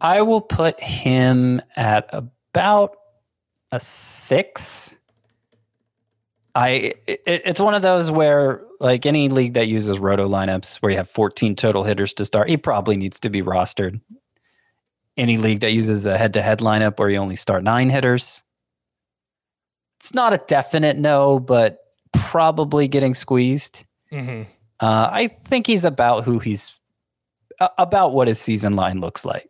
[0.00, 2.96] I will put him at about
[3.70, 4.97] a six.
[6.58, 6.68] I
[7.06, 10.96] it, it's one of those where like any league that uses roto lineups where you
[10.96, 14.00] have 14 total hitters to start, he probably needs to be rostered.
[15.16, 18.42] Any league that uses a head-to-head lineup where you only start nine hitters,
[20.00, 21.78] it's not a definite no, but
[22.12, 23.84] probably getting squeezed.
[24.12, 24.42] Mm-hmm.
[24.80, 26.76] Uh, I think he's about who he's
[27.60, 29.48] uh, about what his season line looks like.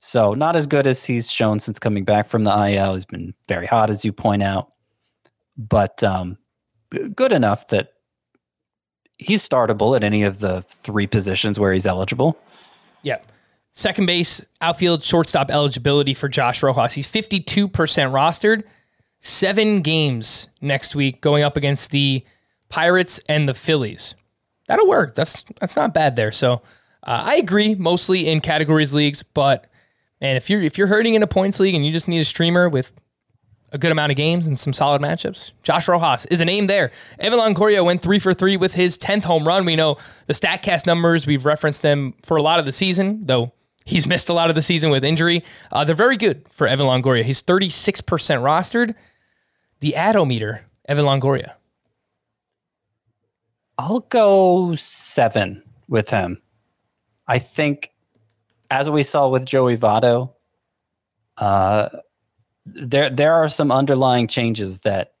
[0.00, 2.92] So not as good as he's shown since coming back from the IL.
[2.92, 4.73] He's been very hot, as you point out,
[5.56, 6.38] but um,
[7.14, 7.92] good enough that
[9.18, 12.38] he's startable at any of the three positions where he's eligible.
[13.02, 13.26] Yep.
[13.72, 16.92] Second base, outfield, shortstop eligibility for Josh Rojas.
[16.92, 18.62] He's 52% rostered.
[19.20, 22.24] Seven games next week going up against the
[22.68, 24.14] Pirates and the Phillies.
[24.68, 25.14] That'll work.
[25.14, 26.32] That's that's not bad there.
[26.32, 26.54] So
[27.02, 29.66] uh, I agree mostly in categories leagues, but
[30.20, 32.24] and if you're if you're hurting in a points league and you just need a
[32.24, 32.92] streamer with
[33.74, 36.92] a good amount of games and some solid matchups, Josh Rojas is a name there.
[37.18, 39.64] Evan Longoria went three for three with his 10th home run.
[39.64, 43.52] We know the StatCast numbers, we've referenced them for a lot of the season, though
[43.84, 45.44] he's missed a lot of the season with injury.
[45.72, 47.24] Uh, they're very good for Evan Longoria.
[47.24, 47.82] He's 36%
[48.40, 48.94] rostered.
[49.80, 51.54] The ADO meter, Evan Longoria.
[53.76, 56.40] I'll go seven with him.
[57.26, 57.90] I think
[58.70, 60.32] as we saw with Joey Votto,
[61.38, 61.88] uh,
[62.66, 65.12] there there are some underlying changes that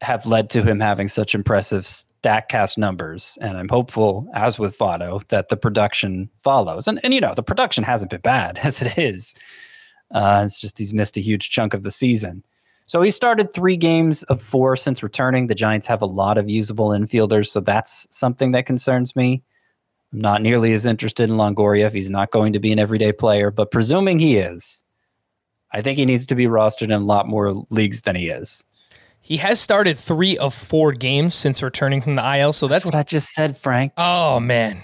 [0.00, 5.24] have led to him having such impressive Statcast numbers, and I'm hopeful, as with Votto,
[5.28, 6.88] that the production follows.
[6.88, 9.34] And and you know, the production hasn't been bad as it is.
[10.10, 12.44] Uh, it's just he's missed a huge chunk of the season.
[12.86, 15.46] So he started three games of four since returning.
[15.46, 19.42] The Giants have a lot of usable infielders, so that's something that concerns me.
[20.12, 23.12] I'm not nearly as interested in Longoria if he's not going to be an everyday
[23.12, 24.84] player, but presuming he is,
[25.72, 28.62] I think he needs to be rostered in a lot more leagues than he is.
[29.20, 32.92] He has started three of four games since returning from the IL, so that's, That's
[32.94, 33.92] what I just said, Frank.
[33.96, 34.82] oh man.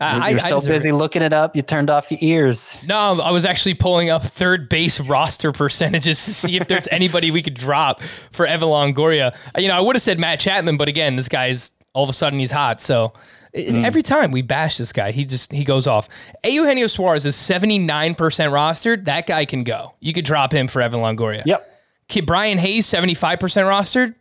[0.00, 0.94] I, You're I- I so deserve busy it.
[0.94, 2.78] looking it up, you turned off your ears.
[2.86, 7.32] No, I was actually pulling up third base roster percentages to see if there's anybody
[7.32, 9.34] we could drop for Evan Longoria.
[9.58, 12.12] You know, I would have said Matt Chapman, but again, this guy's all of a
[12.12, 12.80] sudden he's hot.
[12.80, 13.12] So
[13.52, 16.08] it- every time we bash this guy, he just he goes off.
[16.44, 19.04] Eugenio Suarez is 79% rostered.
[19.04, 19.94] That guy can go.
[20.00, 21.42] You could drop him for Evan Longoria.
[21.46, 21.64] Yep.
[22.08, 24.14] Ke'Bryan Hayes, 75% rostered.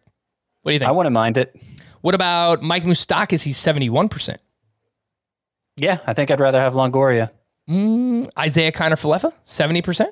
[0.61, 0.89] What do you think?
[0.89, 1.55] I wouldn't mind it.
[2.01, 3.43] what about Mike Moustakas?
[3.43, 4.37] He's 71%.
[5.77, 7.29] Yeah, I think I'd rather have Longoria.
[7.69, 10.07] Mm, Isiah Kiner-Falefa, 70%.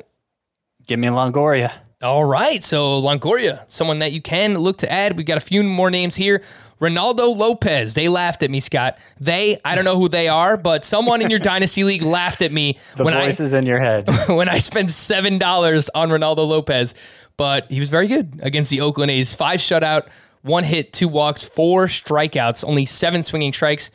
[0.88, 1.72] Give me Longoria.
[2.06, 2.64] All right.
[2.64, 5.18] So Longoria, someone that you can look to add.
[5.18, 6.42] We've got a few more names here.
[6.80, 7.94] Reynaldo Lopez.
[7.94, 8.98] They laughed at me, Scott.
[9.20, 12.52] They, I don't know who they are, but someone in your dynasty league laughed at
[12.52, 14.10] me The when voices in your head.
[14.10, 16.94] I when I spent seven dollars on Reynaldo Lopez.
[17.38, 19.36] But he was very good against the Oakland A's.
[19.36, 20.08] Five shutout,
[20.42, 23.92] one hit, two walks, four strikeouts, only seven swinging strikes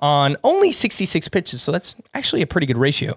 [0.00, 1.60] on only 66 pitches.
[1.60, 3.16] So that's actually a pretty good ratio.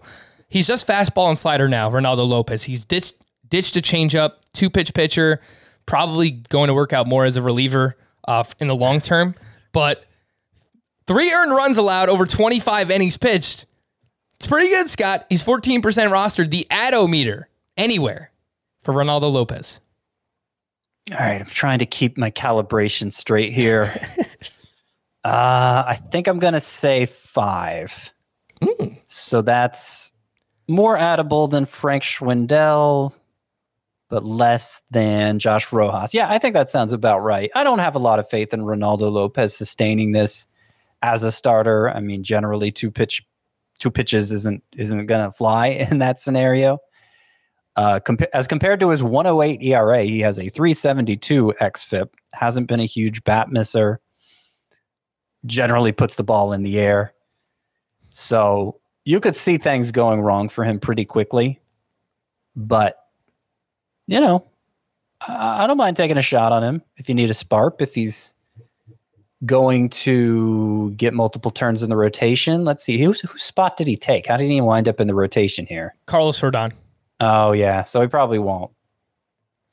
[0.50, 2.64] He's just fastball and slider now, Reynaldo Lopez.
[2.64, 3.16] He's ditched,
[3.52, 5.40] ditched a changeup, two pitch pitcher,
[5.86, 7.96] probably going to work out more as a reliever
[8.28, 9.36] uh, in the long term.
[9.72, 10.06] But
[11.06, 13.68] three earned runs allowed over 25 innings pitched.
[14.38, 15.26] It's pretty good, Scott.
[15.30, 16.50] He's 14% rostered.
[16.50, 17.48] The Addo meter
[17.78, 18.32] anywhere
[18.82, 19.80] for Reynaldo Lopez.
[21.12, 23.94] All right, I'm trying to keep my calibration straight here.
[25.24, 28.12] uh, I think I'm going to say five.
[29.06, 30.14] So that's
[30.68, 33.14] more addable than Frank Schwindel,
[34.12, 36.14] but less than Josh Rojas.
[36.14, 37.50] Yeah, I think that sounds about right.
[37.56, 40.48] I don't have a lot of faith in Reynaldo Lopez sustaining this
[41.02, 41.90] as a starter.
[41.90, 43.26] I mean, generally two pitch
[43.80, 46.80] two pitches isn't isn't going to fly in that scenario.
[47.78, 48.02] Uh,
[48.34, 52.10] as compared to his 108 ERA, he has a 372 xFIP.
[52.34, 54.02] Hasn't been a huge bat misser.
[55.46, 57.14] Generally puts the ball in the air.
[58.10, 61.62] So you could see things going wrong for him pretty quickly.
[62.58, 62.98] But,
[64.12, 64.46] you know,
[65.26, 67.96] I, I don't mind taking a shot on him if you need a sparp, if
[67.96, 68.34] he's
[69.46, 72.66] going to get multiple turns in the rotation.
[72.66, 73.02] Let's see.
[73.02, 74.28] Whose, whose spot did he take?
[74.28, 75.96] How did he wind up in the rotation here?
[76.06, 76.74] Carlos Rodon.
[77.22, 78.72] Oh yeah, so he probably won't.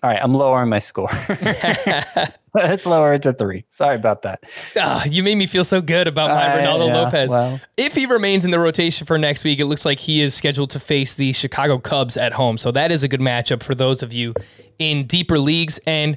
[0.03, 1.11] All right, I'm lowering my score.
[2.55, 3.65] Let's lower it to three.
[3.69, 4.45] Sorry about that.
[4.77, 7.31] Ah, you made me feel so good about my I- Reynaldo yeah, Lopez.
[7.31, 7.61] well.
[7.77, 10.71] if he remains in the rotation for next week, it looks like he is scheduled
[10.71, 12.59] to face the Chicago Cubs at home.
[12.59, 14.35] So that is a good matchup for those of you
[14.79, 15.79] in deeper leagues.
[15.87, 16.17] And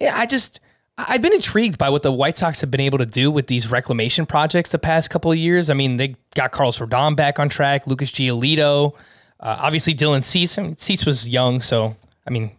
[0.00, 0.60] yeah, I just
[0.96, 3.70] I've been intrigued by what the White Sox have been able to do with these
[3.70, 5.70] reclamation projects the past couple of years.
[5.70, 8.94] I mean, they got Carlos Rodon back on track, Lucas Giolito,
[9.40, 10.56] uh, obviously Dylan Cease.
[10.58, 11.96] I mean, Cease was young, so
[12.26, 12.52] I mean,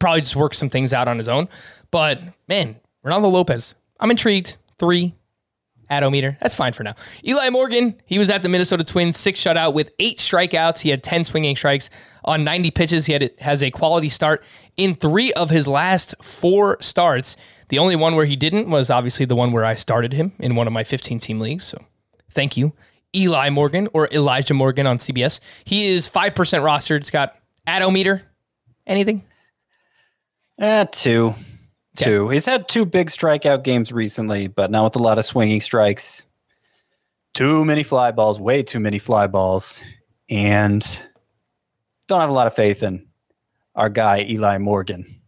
[0.00, 1.48] probably just work some things out on his own.
[1.92, 4.56] But man, Reynaldo Lopez, I'm intrigued.
[4.78, 5.14] Three,
[5.90, 6.38] Adometer.
[6.40, 6.94] That's fine for now.
[7.26, 10.80] Eli Morgan, he was at the Minnesota Twins, six shutout with eight strikeouts.
[10.80, 11.90] He had 10 swinging strikes
[12.24, 13.06] on 90 pitches.
[13.06, 14.44] He had has a quality start
[14.76, 17.36] in three of his last four starts.
[17.68, 20.54] The only one where he didn't was obviously the one where I started him in
[20.54, 21.64] one of my 15 team leagues.
[21.64, 21.84] So
[22.30, 22.72] thank you,
[23.14, 25.40] Eli Morgan or Elijah Morgan on CBS.
[25.64, 26.98] He is 5% rostered.
[26.98, 27.36] It's got
[27.66, 28.22] Adometer.
[28.86, 29.24] Anything?
[30.60, 31.34] Eh, two.
[31.96, 32.28] Two.
[32.28, 36.24] He's had two big strikeout games recently, but not with a lot of swinging strikes.
[37.32, 39.82] Too many fly balls, way too many fly balls.
[40.28, 40.82] And
[42.08, 43.06] don't have a lot of faith in
[43.74, 45.20] our guy, Eli Morgan.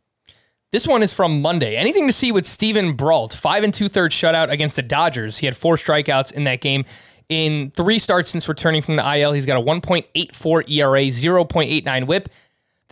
[0.71, 1.77] This one is from Monday.
[1.77, 5.39] Anything to see with Steven Brault, five and two thirds shutout against the Dodgers.
[5.39, 6.85] He had four strikeouts in that game.
[7.29, 12.29] In three starts since returning from the IL, he's got a 1.84 ERA, 0.89 WHIP.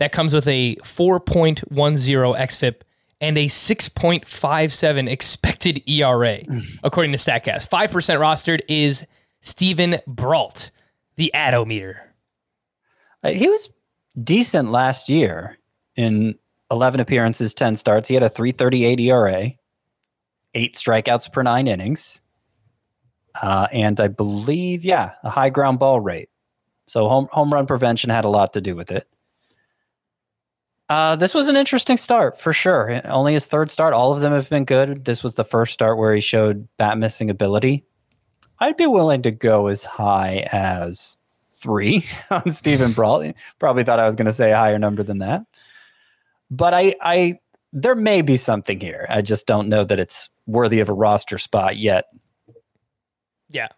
[0.01, 2.81] That comes with a 4.10 xFIP
[3.21, 6.39] and a 6.57 expected ERA,
[6.83, 7.69] according to Statcast.
[7.69, 9.05] 5% rostered is
[9.41, 10.71] Steven Brault,
[11.17, 12.15] the Adometer.
[13.23, 13.69] Uh, He was
[14.19, 15.59] decent last year
[15.95, 16.33] in
[16.71, 18.07] 11 appearances, 10 starts.
[18.07, 19.51] He had a 338 ERA,
[20.55, 22.21] eight strikeouts per nine innings.
[23.39, 26.29] Uh, and I believe, yeah, a high ground ball rate.
[26.87, 29.07] So home, home run prevention had a lot to do with it.
[30.91, 32.99] Uh, this was an interesting start for sure.
[33.05, 33.93] Only his third start.
[33.93, 35.05] All of them have been good.
[35.05, 37.85] This was the first start where he showed bat missing ability.
[38.59, 41.17] I'd be willing to go as high as
[41.53, 43.33] three on Steven Brault.
[43.57, 45.43] Probably thought I was going to say a higher number than that.
[46.49, 47.39] But I, I,
[47.71, 49.05] there may be something here.
[49.07, 52.07] I just don't know that it's worthy of a roster spot yet.
[53.47, 53.69] Yeah,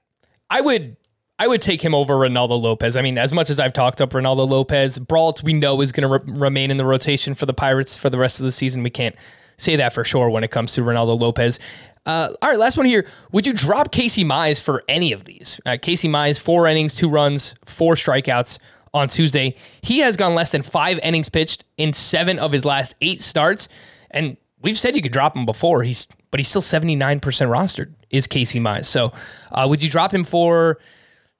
[0.49, 0.97] I would
[1.43, 2.95] I would take him over Reynaldo Lopez.
[2.95, 6.09] I mean, as much as I've talked up Reynaldo Lopez, Brault we know is going
[6.09, 8.81] to re- remain in the rotation for the Pirates for the rest of the season.
[8.81, 9.13] We can't
[9.57, 11.59] say that for sure when it comes to Reynaldo Lopez.
[12.05, 13.05] Uh, all right, last one here.
[13.33, 15.59] Would you drop Casey Mize for any of these?
[15.65, 18.57] Uh, Casey Mize, four innings, two runs, four strikeouts
[18.93, 19.57] on Tuesday.
[19.81, 23.67] He has gone less than five innings pitched in seven of his last eight starts,
[24.11, 25.83] and we've said you could drop him before.
[25.83, 27.91] He's but he's still seventy nine percent rostered.
[28.11, 28.85] Is Casey Mize?
[28.85, 29.11] So,
[29.51, 30.79] uh, would you drop him for?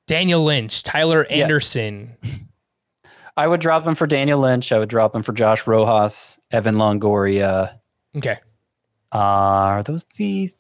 [0.08, 2.18] Daniel Lynch, Tyler Anderson.
[2.22, 2.34] Yes.
[3.36, 4.72] I would drop him for Daniel Lynch.
[4.72, 7.80] I would drop him for Josh Rojas, Evan Longoria.
[8.16, 8.38] Okay.
[9.12, 10.51] Uh, are those the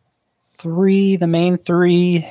[0.57, 2.27] three, the main three?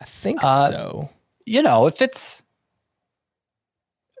[0.00, 1.10] I think uh, so.
[1.46, 2.44] You know, if it's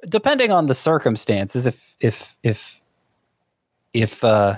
[0.08, 2.80] depending on the circumstances, if if if
[3.92, 4.56] if uh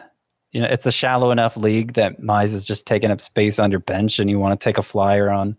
[0.53, 3.71] you know it's a shallow enough league that Mize is just taking up space on
[3.71, 5.57] your bench and you want to take a flyer on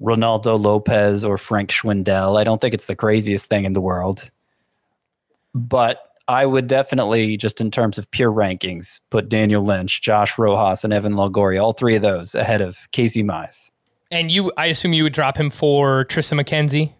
[0.00, 2.38] Reynaldo Lopez or Frank Schwindel.
[2.38, 4.30] I don't think it's the craziest thing in the world.
[5.54, 10.84] But I would definitely, just in terms of pure rankings, put Daniel Lynch, Josh Rojas,
[10.84, 13.70] and Evan Longoria, all three of those ahead of Casey Mize.
[14.10, 16.92] And you, I assume you would drop him for Triston McKenzie?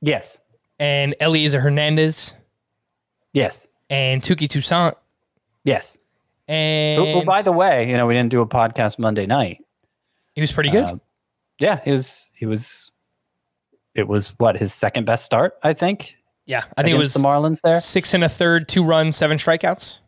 [0.00, 0.40] Yes.
[0.78, 2.34] And Elieser Hernandez?
[3.32, 3.66] Yes.
[3.88, 4.94] And Touki Toussaint?
[5.64, 5.96] Yes.
[6.46, 9.64] And oh, oh, by the way, you know, we didn't do a podcast Monday night.
[10.34, 10.84] He was pretty good.
[10.84, 10.98] Uh,
[11.58, 12.90] yeah, he was he was
[13.94, 16.16] it was what his second best start, I think.
[16.46, 17.80] Yeah, I think it was the Marlins there.
[17.80, 20.00] Six and a third, two runs, seven strikeouts.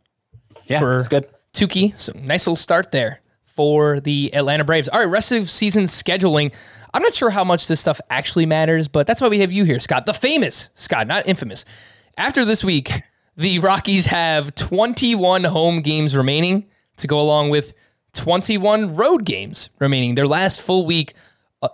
[0.67, 1.29] Yeah, for it's good.
[1.55, 4.89] Touki, so nice little start there for the Atlanta Braves.
[4.89, 6.55] All right, rest of season scheduling.
[6.93, 9.65] I'm not sure how much this stuff actually matters, but that's why we have you
[9.65, 11.65] here, Scott, the famous Scott, not infamous.
[12.19, 13.03] After this week,
[13.37, 16.67] the Rockies have 21 home games remaining
[16.99, 17.75] to go along with
[18.15, 20.15] 21 road games remaining.
[20.15, 21.15] Their last full week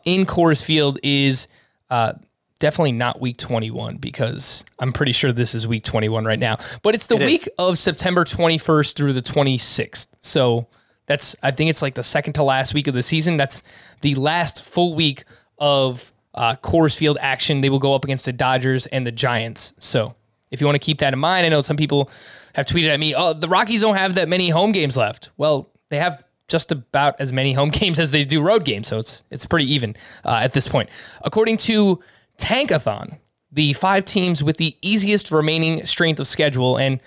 [0.05, 1.49] in Coors Field is
[1.91, 2.15] uh,
[2.59, 6.59] definitely not week 21 because I'm pretty sure this is week 21 right now.
[6.83, 7.53] But it's the it week is.
[7.59, 10.07] of September 21st through the 26th.
[10.21, 10.69] So
[11.07, 13.37] that's, I think it's like the second to last week of the season.
[13.37, 13.63] That's
[14.01, 15.25] the last full week
[15.59, 17.61] of uh, Coors Field action.
[17.61, 19.75] They will go up against the Dodgers and the Giants.
[19.79, 20.15] So
[20.53, 22.11] if you want to keep that in mind, I know some people
[22.55, 25.31] have tweeted at me, oh, the Rockies don't have that many home games left.
[25.37, 26.23] Well, they have
[26.53, 28.87] just about as many home games as they do road games.
[28.87, 30.89] So it's it's pretty even uh, at this point.
[31.23, 31.99] According to
[32.39, 33.19] Tankathon,
[33.51, 37.01] the five teams with the easiest remaining strength of schedule, and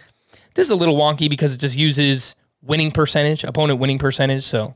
[0.56, 4.44] this is a little wonky because it just uses winning percentage, opponent winning percentage.
[4.44, 4.76] So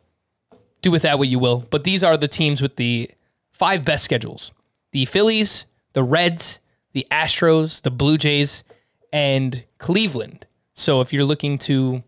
[0.82, 1.66] do with that what you will.
[1.70, 3.12] But these are the teams with the
[3.52, 4.54] five best schedules:
[4.92, 6.60] the Phillies, the Reds,
[6.94, 8.64] the Astros, the Blue Jays,
[9.12, 10.46] and Cleveland.
[10.76, 12.04] So if you're looking to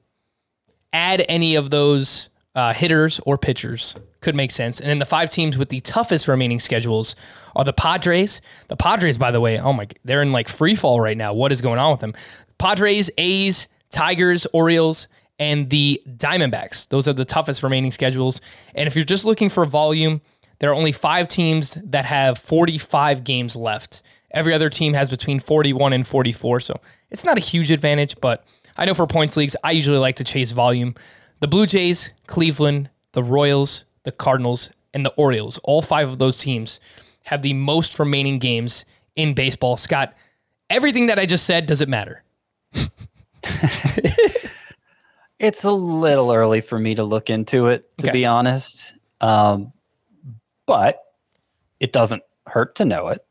[0.93, 4.79] add any of those uh, hitters or pitchers could make sense.
[4.79, 7.15] And then the five teams with the toughest remaining schedules
[7.55, 8.41] are the Padres.
[8.67, 11.33] The Padres, by the way, oh my, they're in like free fall right now.
[11.33, 12.13] What is going on with them?
[12.57, 15.07] Padres, A's, Tigers, Orioles,
[15.39, 16.87] and the Diamondbacks.
[16.89, 18.41] Those are the toughest remaining schedules.
[18.75, 20.21] And if you're just looking for volume,
[20.59, 24.03] there are only five teams that have 45 games left.
[24.29, 26.59] Every other team has between 41 and 44.
[26.59, 26.79] So
[27.09, 28.45] it's not a huge advantage, but
[28.77, 30.93] I know for points leagues, I usually like to chase volume.
[31.41, 36.37] The Blue Jays, Cleveland, the Royals, the Cardinals, and the Orioles, all five of those
[36.37, 36.79] teams
[37.23, 38.85] have the most remaining games
[39.15, 39.75] in baseball.
[39.75, 40.13] Scott,
[40.69, 42.23] everything that I just said, does it matter?
[45.39, 48.19] it's a little early for me to look into it, to okay.
[48.19, 48.93] be honest.
[49.19, 49.73] Um,
[50.67, 51.03] but
[51.79, 53.25] it doesn't hurt to know it.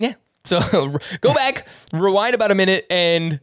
[0.00, 0.14] Yeah.
[0.42, 0.58] So
[1.20, 3.38] go back, rewind about a minute, and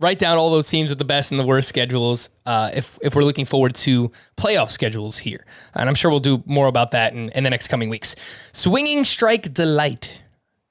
[0.00, 3.14] write down all those teams with the best and the worst schedules uh, if, if
[3.14, 5.46] we're looking forward to playoff schedules here.
[5.74, 8.16] And I'm sure we'll do more about that in, in the next coming weeks.
[8.52, 10.20] Swinging strike delight.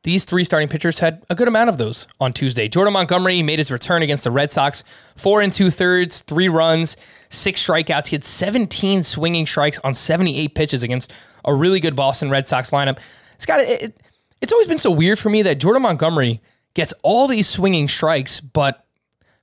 [0.04, 2.68] These three starting pitchers had a good amount of those on Tuesday.
[2.68, 4.84] Jordan Montgomery made his return against the Red Sox.
[5.16, 6.98] Four and two thirds, three runs,
[7.30, 8.08] six strikeouts.
[8.08, 11.14] He had 17 swinging strikes on 78 pitches against
[11.46, 13.00] a really good Boston Red Sox lineup.
[13.36, 13.98] It's it,
[14.42, 16.42] it's always been so weird for me that Jordan Montgomery
[16.74, 18.83] gets all these swinging strikes, but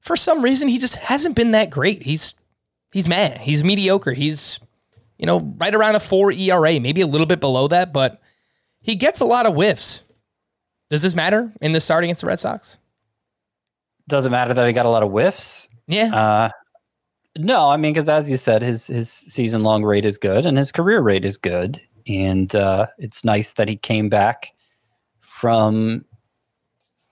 [0.00, 2.02] for some reason he just hasn't been that great.
[2.02, 2.34] He's
[2.92, 3.38] he's mad.
[3.38, 4.12] He's mediocre.
[4.12, 4.58] He's
[5.18, 8.20] you know right around a four ERA, maybe a little bit below that, but
[8.80, 10.02] he gets a lot of whiffs.
[10.88, 12.78] Does this matter in the start against the Red Sox?
[14.08, 15.68] Doesn't matter that he got a lot of whiffs.
[15.86, 16.14] Yeah.
[16.14, 16.50] Uh,
[17.38, 20.58] no, I mean, because as you said, his his season long rate is good and
[20.58, 24.52] his career rate is good, and uh, it's nice that he came back
[25.20, 26.04] from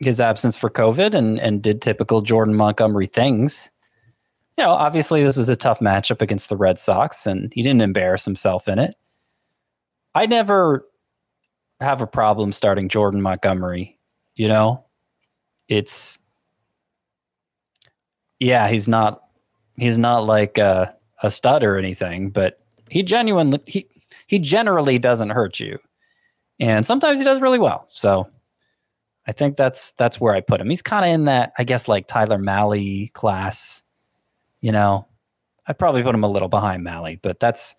[0.00, 3.72] his absence for COVID and and did typical Jordan Montgomery things.
[4.56, 7.82] You know, obviously this was a tough matchup against the Red Sox, and he didn't
[7.82, 8.94] embarrass himself in it.
[10.14, 10.84] I never
[11.80, 13.98] have a problem starting Jordan Montgomery.
[14.34, 14.84] You know,
[15.68, 16.18] it's
[18.40, 19.22] yeah, he's not
[19.76, 23.86] he's not like a, a stud or anything, but he genuinely he
[24.26, 25.78] he generally doesn't hurt you,
[26.60, 27.86] and sometimes he does really well.
[27.90, 28.28] So
[29.28, 30.70] I think that's that's where I put him.
[30.70, 33.84] He's kind of in that I guess like Tyler Mahle class.
[34.62, 35.06] You know,
[35.66, 37.76] I'd probably put him a little behind Mahle, but that's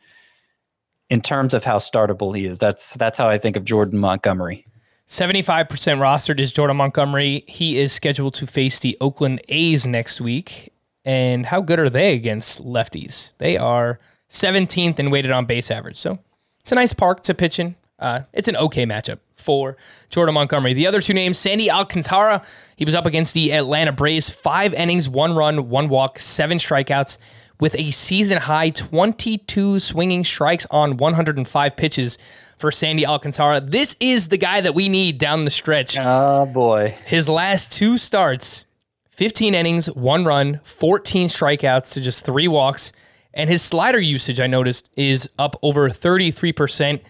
[1.09, 2.59] in terms of how startable he is.
[2.59, 4.65] That's that's how I think of Jordan Montgomery.
[5.07, 7.43] 75% rostered is Jordan Montgomery.
[7.47, 10.71] He is scheduled to face the Oakland A's next week.
[11.03, 13.33] And how good are they against lefties?
[13.39, 15.97] They are 17th in weighted on base average.
[15.97, 16.19] So
[16.59, 17.75] it's a nice park to pitch in.
[17.99, 19.77] Uh, it's an okay matchup for
[20.09, 20.73] Jordan Montgomery.
[20.73, 22.41] The other two names, Sandy Alcantara.
[22.75, 24.29] He was up against the Atlanta Braves.
[24.29, 27.17] Five innings, one run, one walk, seven strikeouts
[27.59, 32.17] with a season high 22 swinging strikes on 105 pitches
[32.57, 33.61] for Sandy Alcantara.
[33.61, 35.97] This is the guy that we need down the stretch.
[35.99, 36.95] Oh boy.
[37.05, 38.65] His last two starts
[39.09, 42.91] 15 innings, one run, 14 strikeouts to just three walks.
[43.33, 47.01] And his slider usage, I noticed, is up over 33%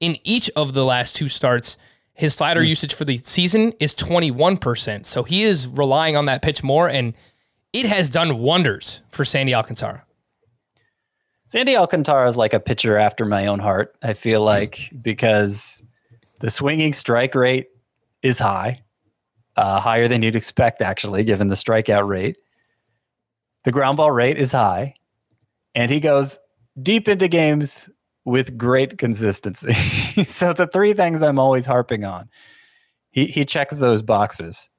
[0.00, 1.76] in each of the last two starts.
[2.14, 5.06] His slider usage for the season is 21%.
[5.06, 7.14] So he is relying on that pitch more, and
[7.72, 10.04] it has done wonders for Sandy Alcantara.
[11.46, 13.96] Sandy Alcantara is like a pitcher after my own heart.
[14.02, 15.82] I feel like because
[16.40, 17.68] the swinging strike rate
[18.22, 18.82] is high,
[19.56, 22.36] uh, higher than you'd expect, actually, given the strikeout rate.
[23.64, 24.94] The ground ball rate is high,
[25.74, 26.38] and he goes
[26.80, 27.88] deep into games
[28.28, 29.72] with great consistency.
[30.24, 32.28] so the three things I'm always harping on,
[33.10, 34.70] he he checks those boxes.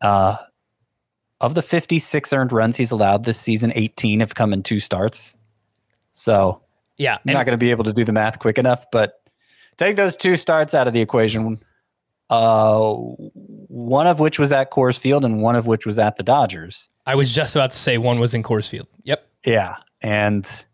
[0.00, 0.36] Uh,
[1.40, 5.34] of the 56 earned runs he's allowed this season, 18 have come in two starts.
[6.12, 6.62] So
[6.98, 7.18] Yeah.
[7.26, 9.20] I'm not going to be able to do the math quick enough, but
[9.76, 11.60] take those two starts out of the equation.
[12.30, 16.22] Uh, one of which was at Coors Field and one of which was at the
[16.22, 16.88] Dodgers.
[17.06, 18.88] I was just about to say one was in Coors Field.
[19.04, 19.26] Yep.
[19.44, 20.64] Yeah, and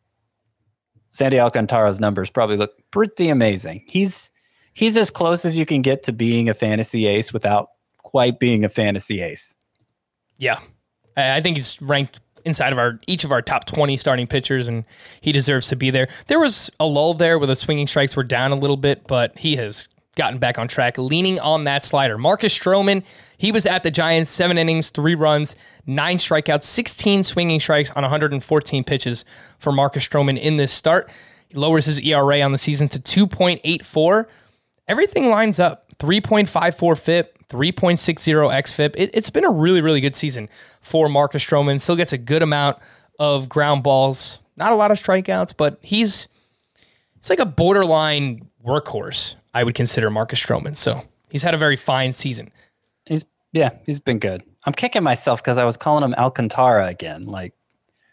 [1.19, 3.83] Sandy Alcantara's numbers probably look pretty amazing.
[3.89, 4.31] He's
[4.73, 8.64] he's as close as you can get to being a fantasy ace without quite being
[8.64, 9.57] a fantasy ace.
[10.37, 10.61] Yeah.
[11.16, 14.85] I think he's ranked inside of our each of our top 20 starting pitchers and
[15.21, 16.07] he deserves to be there.
[16.29, 19.37] There was a lull there where the swinging strikes were down a little bit, but
[19.37, 19.89] he has
[20.19, 22.19] gotten back on track leaning on that slider.
[22.19, 23.03] Marcus Stroman,
[23.39, 25.57] he was at the Giants, 7 innings, 3 runs,
[25.87, 29.25] 9 strikeouts, 16 swinging strikes on 114 pitches
[29.59, 31.09] for Marcus Stroman in this start.
[31.49, 34.27] He lowers his ERA on the season to 2.84
[34.89, 38.95] everything lines up 3.54 FIP, 3.60 XFIP.
[38.97, 40.49] It, it's been a really, really good season
[40.81, 41.81] for Marcus Stroman.
[41.81, 42.79] Still gets a good amount
[43.19, 46.29] of ground balls, not a lot of strikeouts, but he's
[47.16, 49.37] it's like a borderline workhorse.
[49.55, 50.77] I would consider Marcus Stroman.
[50.77, 52.51] So he's had a very fine season.
[53.07, 54.43] He's yeah, he's been good.
[54.65, 57.27] I'm kicking myself because I was calling him Alcantara again.
[57.27, 57.55] Like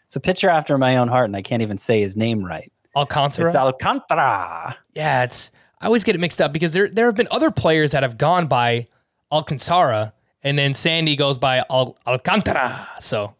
[0.06, 2.72] it's a pitcher after my own heart, and I can't even say his name right.
[2.94, 3.46] Alcantara.
[3.46, 4.76] It's Alcantara.
[4.94, 7.92] Yeah, it's I always get it mixed up because there there have been other players
[7.92, 8.86] that have gone by
[9.30, 10.14] Alcantara
[10.46, 12.88] and then Sandy goes by Al- Alcantara.
[13.00, 13.34] So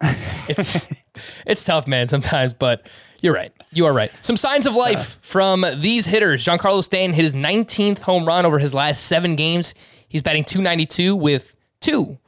[0.49, 0.89] it's
[1.47, 2.89] it's tough, man, sometimes, but
[3.23, 3.53] you're right.
[3.73, 4.11] You are right.
[4.25, 6.45] Some signs of life from these hitters.
[6.45, 9.75] Giancarlo Stanton hit his 19th home run over his last seven games.
[10.09, 12.19] He's batting 292 with two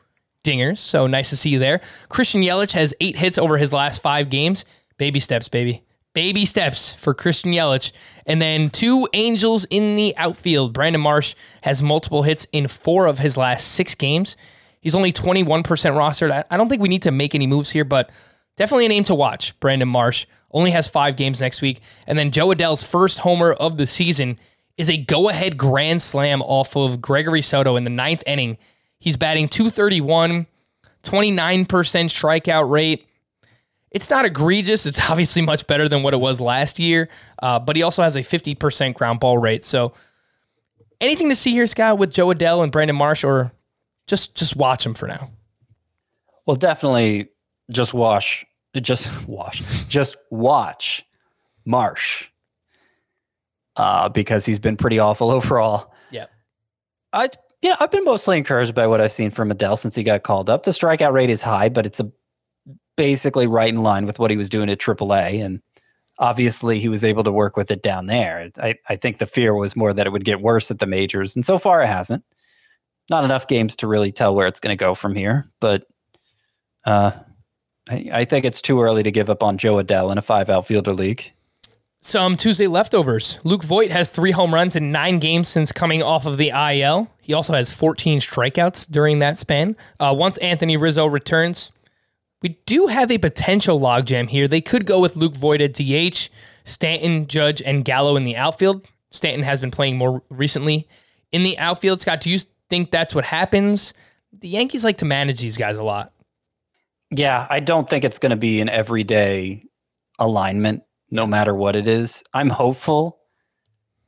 [0.44, 0.78] dingers.
[0.78, 1.80] So nice to see you there.
[2.08, 4.64] Christian Yelich has eight hits over his last five games.
[4.98, 5.84] Baby steps, baby.
[6.14, 7.92] Baby steps for Christian Yelich.
[8.26, 10.72] And then two Angels in the outfield.
[10.72, 14.36] Brandon Marsh has multiple hits in four of his last six games.
[14.80, 16.30] He's only 21% rostered.
[16.30, 18.10] I- I don't think we need to make any moves here, but
[18.56, 19.58] definitely a name to watch.
[19.60, 21.80] Brandon Marsh only has five games next week.
[22.06, 24.38] And then Jo Adell's first homer of the season
[24.76, 28.56] is a go ahead grand slam off of Gregory Soto in the ninth inning.
[28.98, 30.46] He's batting 231,
[31.02, 33.06] 29% strikeout rate.
[33.90, 34.86] It's not egregious.
[34.86, 37.08] It's obviously much better than what it was last year,
[37.42, 39.64] uh, but he also has a 50% ground ball rate.
[39.64, 39.92] So,
[41.00, 43.52] anything to see here, Scott, with Jo Adell and Brandon Marsh, or
[44.06, 45.30] just just watch him for now?
[46.46, 47.28] Well, definitely
[47.70, 48.44] just wash,
[48.76, 51.04] just watch, just watch
[51.64, 52.28] Marsh
[53.76, 55.92] uh, because he's been pretty awful overall.
[56.10, 56.26] Yeah.
[57.12, 57.28] I
[57.60, 60.48] yeah, I've been mostly encouraged by what I've seen from Adell since he got called
[60.48, 60.62] up.
[60.62, 62.10] The strikeout rate is high, but it's a
[62.96, 65.60] basically right in line with what he was doing at AAA, and
[66.18, 68.50] obviously he was able to work with it down there.
[68.62, 71.34] I, I think the fear was more that it would get worse at the majors,
[71.34, 72.24] and so far it hasn't.
[73.10, 75.86] Not enough games to really tell where it's going to go from here, but
[76.84, 77.12] uh,
[77.88, 80.50] I, I think it's too early to give up on Jo Adell in a five
[80.50, 81.32] outfielder league.
[82.00, 83.40] Some Tuesday leftovers.
[83.42, 87.10] Luke Voit has three home runs in nine games since coming off of the IL.
[87.20, 89.76] He also has 14 strikeouts during that span.
[89.98, 91.72] Uh, once Anthony Rizzo returns,
[92.40, 94.46] we do have a potential logjam here.
[94.46, 96.30] They could go with Luke Voit at DH,
[96.64, 98.86] Stanton, Judge, and Gallo in the outfield.
[99.10, 100.86] Stanton has been playing more recently
[101.32, 102.00] in the outfield.
[102.00, 102.38] Scott, do you
[102.70, 103.92] think that's what happens?
[104.32, 106.12] The Yankees like to manage these guys a lot.
[107.10, 109.64] Yeah, I don't think it's going to be an everyday
[110.18, 112.22] alignment, no matter what it is.
[112.34, 113.18] I'm hopeful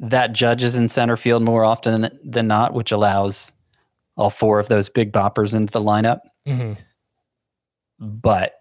[0.00, 3.52] that Judge is in center field more often than not, which allows
[4.16, 6.20] all four of those big boppers into the lineup.
[6.46, 6.74] Mm-hmm.
[7.98, 8.54] But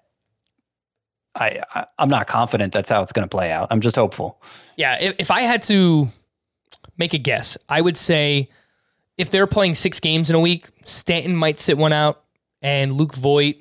[1.35, 3.67] I, I am not confident that's how it's going to play out.
[3.71, 4.41] I'm just hopeful.
[4.77, 6.09] Yeah, if, if I had to
[6.97, 8.49] make a guess, I would say
[9.17, 12.23] if they're playing six games in a week, Stanton might sit one out,
[12.61, 13.55] and Luke Voit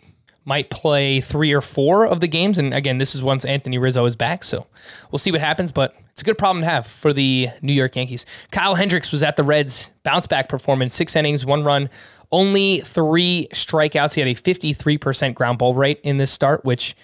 [0.49, 2.57] might play three or four of the games.
[2.57, 4.43] And again, this is once Anthony Rizzo is back.
[4.43, 4.67] So
[5.13, 7.95] we'll see what happens, but it's a good problem to have for the New York
[7.95, 8.25] Yankees.
[8.51, 11.91] Kyle Hendricks was at the Reds bounce back performance, six innings, one run,
[12.33, 14.15] only three strikeouts.
[14.15, 16.97] He had a 53% ground ball rate in this start, which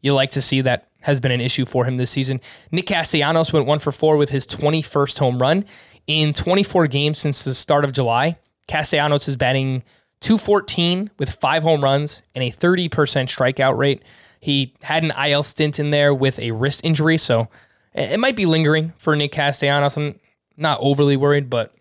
[0.00, 2.40] you like to see that has been an issue for him this season.
[2.72, 5.66] Nick Castellanos went one for four with his 21st home run
[6.06, 8.38] in 24 games since the start of July.
[8.68, 9.82] Castellanos is batting
[10.20, 14.02] 214 with five home runs and a 30% strikeout rate.
[14.40, 17.48] He had an IL stint in there with a wrist injury, so
[17.94, 19.96] it might be lingering for Nick Castellanos.
[19.96, 20.20] I'm
[20.56, 21.74] not overly worried, but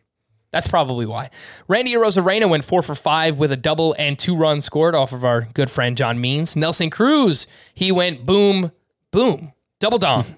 [0.52, 1.32] that's probably why.
[1.68, 5.26] Randy Arozarena went four for five with a double and two runs scored off of
[5.26, 6.56] our good friend John Means.
[6.56, 8.72] Nelson Cruz, he went boom,
[9.12, 10.24] boom, double dong.
[10.24, 10.34] Hmm.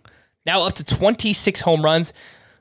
[0.46, 2.14] now up to 26 home runs.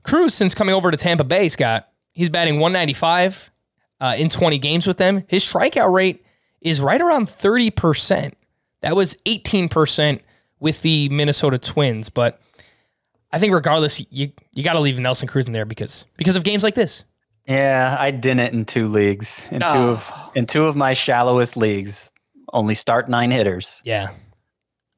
[0.02, 3.50] Cruz, since coming over to Tampa Bay, Scott, he's batting 195
[4.00, 5.24] uh, in 20 games with them.
[5.28, 6.24] His strikeout rate
[6.60, 8.32] is right around 30%.
[8.80, 10.20] That was 18%
[10.60, 12.08] with the Minnesota Twins.
[12.08, 12.40] But
[13.32, 16.44] I think regardless, you you got to leave Nelson Cruz in there because because of
[16.44, 17.04] games like this.
[17.46, 19.48] Yeah, I didn't in two leagues.
[19.50, 19.72] In oh.
[19.72, 22.12] two of in two of my shallowest leagues,
[22.52, 23.82] only start nine hitters.
[23.84, 24.10] Yeah.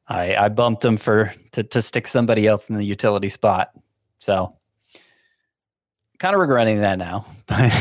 [0.07, 3.71] I I bumped him for to to stick somebody else in the utility spot.
[4.19, 4.57] So
[6.19, 7.27] kind of regretting that now.
[7.47, 7.73] But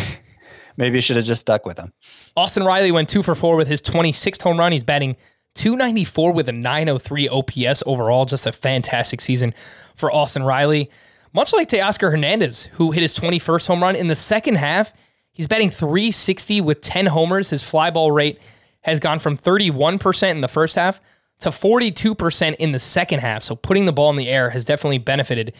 [0.77, 1.91] maybe you should have just stuck with him.
[2.35, 4.71] Austin Riley went two for four with his 26th home run.
[4.71, 5.17] He's batting
[5.55, 8.25] 294 with a 903 OPS overall.
[8.25, 9.53] Just a fantastic season
[9.95, 10.89] for Austin Riley.
[11.33, 14.93] Much like Teoscar Hernandez, who hit his 21st home run in the second half,
[15.31, 17.49] he's batting 360 with 10 homers.
[17.49, 18.39] His fly ball rate
[18.81, 21.01] has gone from 31% in the first half
[21.39, 23.43] to 42% in the second half.
[23.43, 25.53] So putting the ball in the air has definitely benefited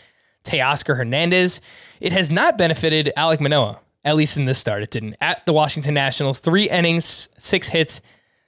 [0.43, 1.61] Teoscar Hernandez.
[1.99, 5.17] It has not benefited Alec Manoah, at least in this start, it didn't.
[5.19, 8.01] At the Washington Nationals, three innings, six hits,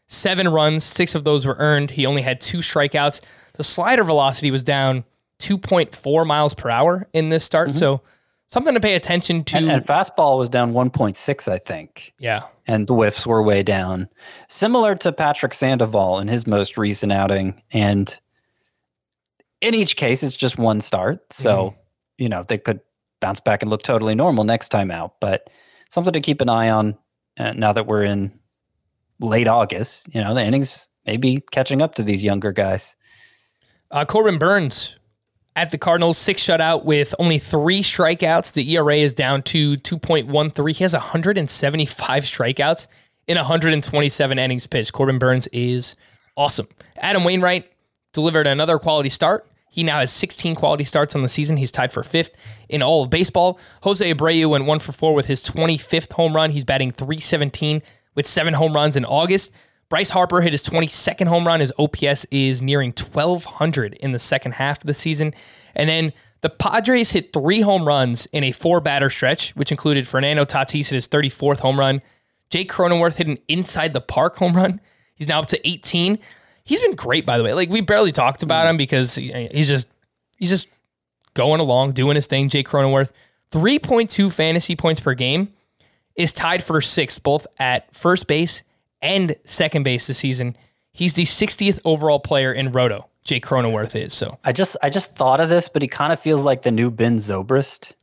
[0.08, 1.92] seven runs, six of those were earned.
[1.92, 3.20] He only had two strikeouts.
[3.56, 5.04] The slider velocity was down
[5.40, 7.70] 2.4 miles per hour in this start.
[7.70, 7.78] Mm-hmm.
[7.78, 8.02] So
[8.48, 9.58] something to pay attention to.
[9.58, 12.14] And, and, fastball was down 1.6, I think.
[12.20, 12.44] Yeah.
[12.66, 14.08] And the whiffs were way down.
[14.48, 17.62] Similar to Patrick Sandoval in his most recent outing.
[17.72, 18.18] And
[19.60, 21.34] in each case, it's just one start.
[21.34, 21.80] So, mm-hmm.
[22.18, 22.80] you know, they could
[23.20, 25.20] bounce back and look totally normal next time out.
[25.20, 25.50] But
[25.90, 26.98] something to keep an eye on
[27.38, 28.40] uh, now that we're in
[29.20, 30.08] late August.
[30.14, 32.96] You know, the innings may be catching up to these younger guys.
[33.92, 34.98] Uh, Corbin Burnes
[35.56, 38.54] at the Cardinals, six shutout with only three strikeouts.
[38.54, 40.76] The ERA is down to 2.13.
[40.76, 42.88] He has 175 strikeouts
[43.28, 44.94] in 127 innings pitched.
[44.94, 45.96] Corbin Burnes is
[46.38, 46.68] awesome.
[46.98, 47.70] Adam Wainwright
[48.14, 49.49] delivered another quality start.
[49.70, 51.58] He now has 16 quality starts on the season.
[51.58, 52.36] He's tied for fifth
[52.68, 53.60] in all of baseball.
[53.84, 56.52] Jose Abreu went one for four with his 25th home run.
[56.52, 57.82] He's batting 317
[58.16, 59.54] with seven home runs in August.
[59.90, 61.62] Bryce Harper hit his 22nd home run.
[61.62, 65.34] His OPS is nearing 1,200 in the second half of the season.
[65.76, 70.08] And then the Padres hit three home runs in a four batter stretch, which included
[70.08, 72.02] Fernando Tatis hit his 34th home run.
[72.50, 74.80] Jake Cronenworth hit an inside the park home run.
[75.16, 76.20] He's now up to 18
[76.70, 77.54] he's been great by the way.
[77.54, 78.70] Like we barely talked about mm-hmm.
[78.70, 79.90] him because he's just
[80.38, 80.70] he's just
[81.34, 82.48] going along, doing his thing.
[82.48, 83.12] Jake Cronenworth,
[83.52, 85.52] 3.2 fantasy points per game,
[86.16, 88.64] is tied for sixth, both at first base
[89.02, 90.56] and second base this season.
[90.92, 93.08] He's the 60th overall player in Roto.
[93.24, 94.38] Jake Cronenworth is so.
[94.44, 96.92] I just I just thought of this, but he kind of feels like the new
[96.92, 97.94] Ben Zobrist,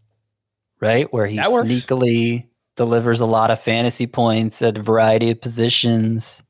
[0.80, 1.10] right?
[1.12, 2.46] Where he sneakily
[2.76, 6.42] delivers a lot of fantasy points at a variety of positions.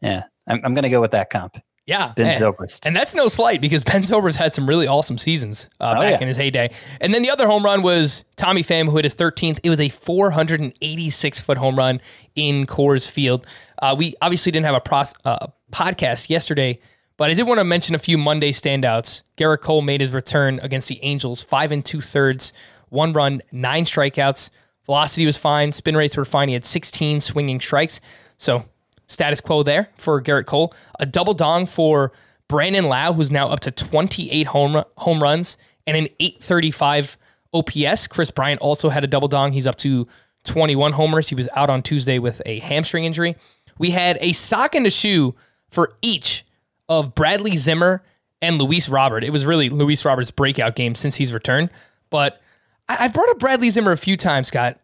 [0.00, 1.58] Yeah, I'm, I'm going to go with that comp.
[1.86, 2.84] Yeah, Ben and, Zobrist.
[2.84, 6.14] and that's no slight because Ben Zobrist had some really awesome seasons uh, Oh, back
[6.14, 6.20] yeah.
[6.22, 6.70] in his heyday.
[7.00, 9.60] And then the other home run was Tommy Pham, who hit his 13th.
[9.62, 12.00] It was a 486 foot home run
[12.34, 13.46] in Coors Field.
[13.80, 16.78] Uh, we obviously didn't have a pros- uh, podcast yesterday,
[17.16, 19.22] but I did want to mention a few Monday standouts.
[19.36, 22.52] Gerrit Cole made his return against the Angels, five and two thirds,
[22.88, 24.50] one run, nine strikeouts.
[24.86, 26.48] Velocity was fine, spin rates were fine.
[26.48, 28.00] He had 16 swinging strikes.
[28.38, 28.64] So
[29.06, 30.72] status quo there for Gerrit Cole.
[30.98, 32.12] A double dong for
[32.48, 37.18] Brandon Lowe, who's now up to 28 home home runs and an 835
[37.52, 38.06] OPS.
[38.06, 39.52] Kris Bryant also had a double dong.
[39.52, 40.06] He's up to
[40.44, 41.28] 21 homers.
[41.28, 43.36] He was out on Tuesday with a hamstring injury.
[43.78, 45.34] We had a sock and a shoe
[45.70, 46.44] for each
[46.88, 48.02] of Bradley Zimmer
[48.40, 49.24] and Luis Robert.
[49.24, 51.70] It was really Luis Robert's breakout game since he's returned.
[52.10, 52.40] But
[52.88, 54.78] I've brought up Bradley Zimmer a few times, Scott.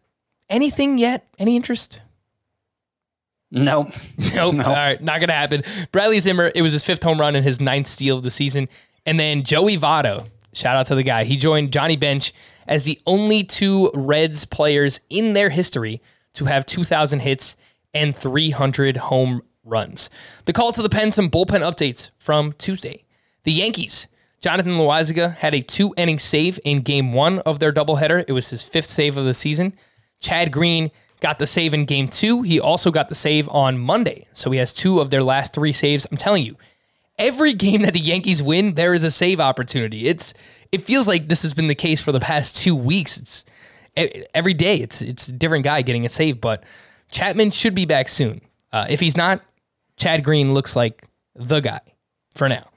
[0.49, 1.27] Anything yet?
[1.39, 2.01] Any interest?
[3.63, 3.93] Nope.
[4.33, 4.55] Nope.
[4.55, 5.61] All right, not gonna happen.
[5.91, 8.67] Bradley Zimmer, it was his fifth home run and his ninth steal of the season.
[9.05, 11.23] And then Joey Votto, shout out to the guy.
[11.23, 12.33] He joined Johnny Bench
[12.67, 16.01] as the only two Reds players in their history
[16.33, 17.55] to have 2,000 hits
[17.93, 20.09] and 300 home runs.
[20.45, 23.03] The call to the pen, some bullpen updates from Tuesday.
[23.43, 24.07] The Yankees.
[24.41, 28.25] Jonathan Loaisiga had a two inning save in game one of their doubleheader.
[28.27, 29.73] It was his fifth save of the season.
[30.19, 30.89] Chad Green
[31.23, 32.41] got the save in game two.
[32.41, 34.27] He also got the save on Monday.
[34.33, 36.05] So he has two of their last three saves.
[36.11, 36.57] I'm telling you,
[37.17, 40.07] every game that the Yankees win, there is a save opportunity.
[40.07, 40.33] It's
[40.73, 43.17] it feels like this has been the case for the past two weeks.
[43.17, 43.45] It's
[44.33, 44.81] every day.
[44.81, 46.65] It's it's a different guy getting a save, but
[47.09, 48.41] Chapman should be back soon.
[48.73, 49.41] Uh, if he's not,
[49.95, 51.79] Chad Green looks like the guy
[52.35, 52.67] for now.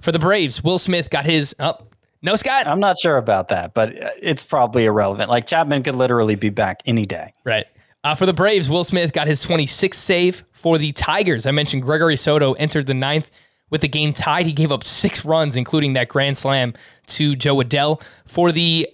[0.00, 1.92] For the Braves, Will Smith got his up.
[2.22, 2.68] no, Scott.
[2.68, 3.90] I'm not sure about that, but
[4.22, 5.28] it's probably irrelevant.
[5.28, 7.32] Like Chapman could literally be back any day.
[7.44, 7.66] Right.
[8.04, 10.44] Uh, for the Braves, Will Smith got his 26th save.
[10.52, 13.30] For the Tigers, I mentioned Gregory Soto entered the ninth
[13.70, 14.46] with the game tied.
[14.46, 16.74] He gave up six runs, including that grand slam
[17.06, 18.02] to Jo Adell.
[18.26, 18.88] For the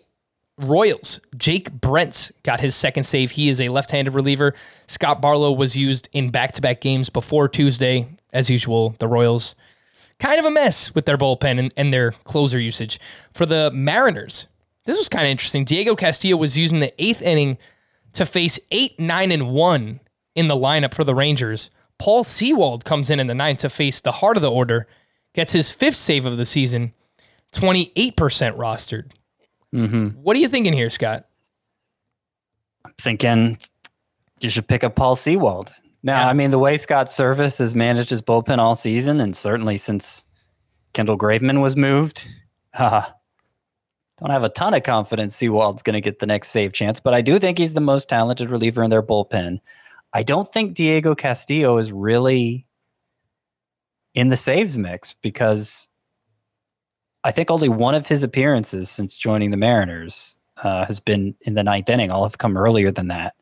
[0.59, 3.33] Royals, Jake Brentz got his second save.
[3.33, 4.55] He is a left-handed reliever.
[4.87, 8.09] Scott Barlow was used in back-to-back games before Tuesday.
[8.33, 9.55] As usual, the Royals
[10.19, 12.99] kind of a mess with their bullpen and, and their closer usage.
[13.33, 14.47] For the Mariners,
[14.87, 15.65] this was kind of interesting.
[15.65, 17.59] Diego Castillo was using the eighth inning
[18.15, 20.01] to face eight, nine, and one
[20.35, 21.71] in the lineup for the Rangers.
[21.99, 24.87] Paul Sewald comes in in the ninth to face the heart of the order,
[25.35, 26.95] gets his fifth save of the season,
[27.53, 28.15] 28%
[28.57, 29.11] rostered.
[30.23, 31.27] What are you thinking here, Scott?
[32.85, 33.59] I'm thinking
[34.41, 35.73] you should pick up Paul Sewald.
[36.03, 36.29] Now, Yeah.
[36.29, 40.27] I mean, the way Scott Servais has managed his bullpen all season, and certainly since
[40.93, 42.27] Kendall Graveman was moved,
[42.75, 43.03] uh,
[44.23, 47.13] don't have a ton of confidence Sewald's going to get the next save chance, but
[47.15, 49.59] I do think he's the most talented reliever in their bullpen.
[50.13, 52.67] I don't think Diego Castillo is really
[54.15, 55.89] in the saves mix because
[57.25, 61.55] I think only one of his appearances since joining the Mariners uh, has been in
[61.55, 62.11] the ninth inning.
[62.11, 63.35] All have come earlier than that.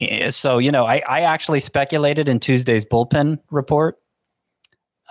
[0.00, 3.98] Eh, So, you know, I, I actually speculated in Tuesday's bullpen report,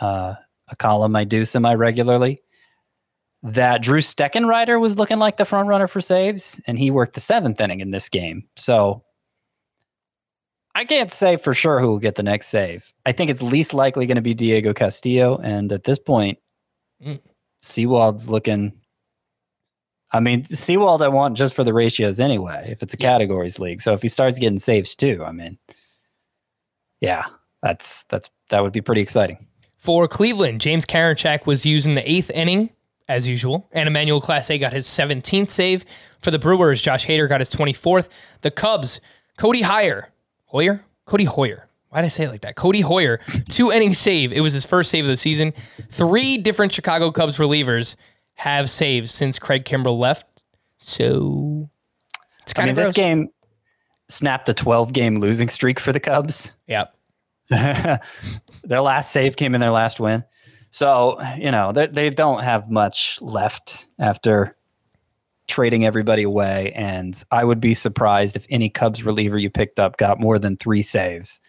[0.01, 0.36] uh,
[0.70, 2.41] a column I do semi regularly,
[3.43, 7.21] that Drew Steckenrider was looking like the front runner for saves, and he worked the
[7.21, 8.43] seventh inning in this game.
[8.55, 9.03] So
[10.75, 12.91] I can't say for sure who will get the next save.
[13.05, 15.37] I think it's least likely going to be Diego Castillo.
[15.37, 16.37] And at this point,
[17.03, 17.19] Mm.
[17.61, 18.73] Sewald's looking.
[20.11, 23.81] I mean, Sewald I want just for the ratios anyway, if it's a categories league.
[23.81, 25.57] So if he starts getting saves too, I mean,
[26.99, 27.25] yeah,
[27.61, 29.45] that's that's that would be pretty exciting.
[29.77, 32.69] For Cleveland, James Karinchak was used in the eighth inning,
[33.10, 35.84] as usual, and Emmanuel Clase got his 17th save.
[36.22, 38.07] For the Brewers, Josh Hader got his 24th.
[38.41, 39.01] The Cubs,
[39.38, 40.10] Cody Hoyer,
[40.45, 40.86] Hoyer?
[41.05, 41.68] Cody Hoyer.
[41.89, 42.55] Why did I say it like that?
[42.55, 44.32] Cody Hoyer, two inning save.
[44.32, 45.53] It was his first save of the season.
[45.89, 47.95] Three different Chicago Cubs relievers
[48.36, 50.43] have saves since Craig Kimbrel left.
[50.78, 51.70] So
[52.43, 53.30] it's I kind mean, of this game
[54.07, 56.55] snapped a 12 game losing streak for the Cubs.
[56.68, 56.86] Yeah.
[57.49, 60.24] their last save came in their last win.
[60.72, 64.55] So, you know, they, they don't have much left after
[65.47, 66.72] trading everybody away.
[66.74, 70.57] And I would be surprised if any Cubs reliever you picked up got more than
[70.57, 71.41] three saves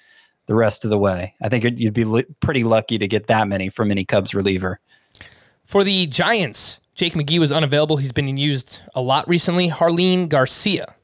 [0.46, 1.34] the rest of the way.
[1.40, 4.80] I think you'd be li- pretty lucky to get that many from any Cubs reliever.
[5.64, 7.98] For the Giants, Jake McGee was unavailable.
[7.98, 9.68] He's been used a lot recently.
[9.68, 10.94] Jarlin Garcia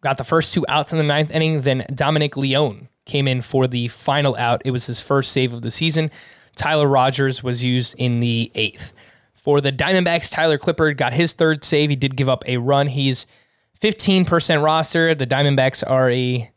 [0.00, 1.60] got the first two outs in the ninth inning.
[1.60, 4.62] Then Dominic Leone came in for the final out.
[4.64, 6.10] It was his first save of the season.
[6.58, 8.92] Tyler Rogers was used in the eighth.
[9.34, 11.88] For the Diamondbacks, Tyler Clippard got his third save.
[11.88, 12.86] He did give up a run.
[12.88, 13.26] He's
[13.80, 15.14] 15% roster.
[15.14, 16.50] The Diamondbacks are a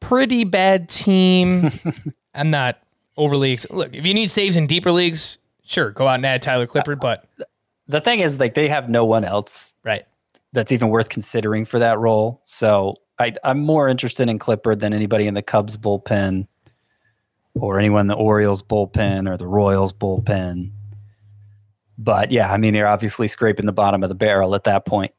[0.00, 1.70] pretty bad team.
[2.34, 2.78] I'm not
[3.16, 3.94] overly ex- look.
[3.94, 7.00] If you need saves in deeper leagues, sure, go out and add Tyler Clippard.
[7.00, 7.28] But
[7.86, 10.04] The thing is, like, they have no one else right,
[10.52, 12.40] that's even worth considering for that role.
[12.42, 16.48] So I, I'm more interested in Clippard than anybody in the Cubs bullpen
[17.54, 20.70] or anyone in the Orioles bullpen or the Royals bullpen.
[21.96, 25.12] But yeah, I mean, they're obviously scraping the bottom of the barrel at that point.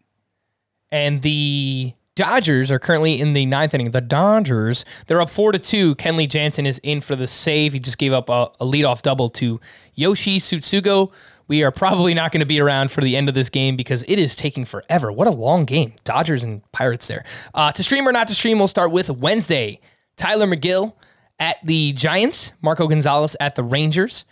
[0.92, 3.92] and the Dodgers are currently in the ninth inning.
[3.92, 5.96] The Dodgers, they're up four to two.
[5.96, 7.74] Kenley Jansen is in for the save.
[7.74, 9.60] He just gave up a, a leadoff double to
[9.96, 11.12] Yoshi Tsutsugo.
[11.48, 14.04] We are probably not going to be around for the end of this game because
[14.08, 15.12] it is taking forever.
[15.12, 15.94] What a long game.
[16.06, 17.26] Dodgers and Pirates there.
[17.54, 19.80] Uh, to stream or not to stream, we'll start with Wednesday.
[20.16, 20.94] Tylor Megill
[21.40, 24.26] at the Giants, Marco Gonzales at the Rangers.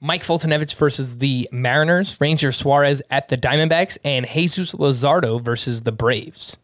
[0.00, 5.92] Mike Foltynewicz versus the Mariners, Ranger Suarez at the Diamondbacks, and Jesus Luzardo versus the
[5.92, 6.58] Braves.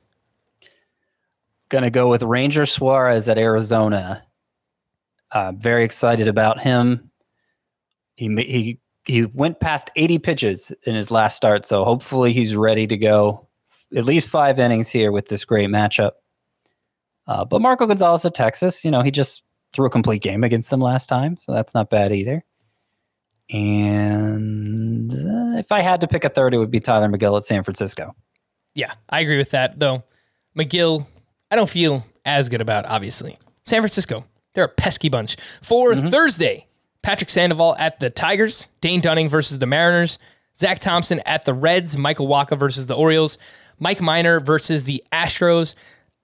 [1.71, 4.27] To go with Ranger Suarez at Arizona.
[5.31, 7.11] Uh, very excited about him.
[8.17, 12.87] He he he went past 80 pitches in his last start, so hopefully he's ready
[12.89, 13.49] to go
[13.95, 16.13] at least five innings here with this great matchup.
[17.27, 20.71] Uh, but Marco Gonzales at Texas, you know, he just threw a complete game against
[20.71, 22.45] them last time, so that's not bad either.
[23.51, 27.45] And uh, if I had to pick a third, it would be Tylor Megill at
[27.45, 28.15] San Francisco.
[28.75, 30.05] Yeah, I agree with that, though.
[30.57, 31.07] McGill,
[31.51, 33.37] I don't feel as good about, obviously.
[33.65, 35.37] San Francisco, they're a pesky bunch.
[35.63, 36.67] For Thursday,
[37.03, 40.19] Patrick Sandoval at the Tigers, Dane Dunning versus the Mariners,
[40.57, 43.39] Zach Thompson at the Reds, Michael Wacha versus the Orioles,
[43.79, 45.75] Mike Minor versus the Astros.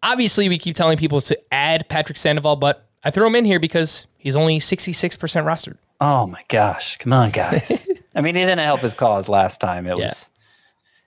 [0.02, 3.60] Obviously, we keep telling people to add Patrick Sandoval, but I throw him in here
[3.60, 5.76] because he's only 66% rostered.
[6.00, 6.96] Oh my gosh.
[6.96, 7.88] Come on, guys.
[8.16, 9.86] I mean, he didn't help his cause last time.
[9.86, 10.28] It was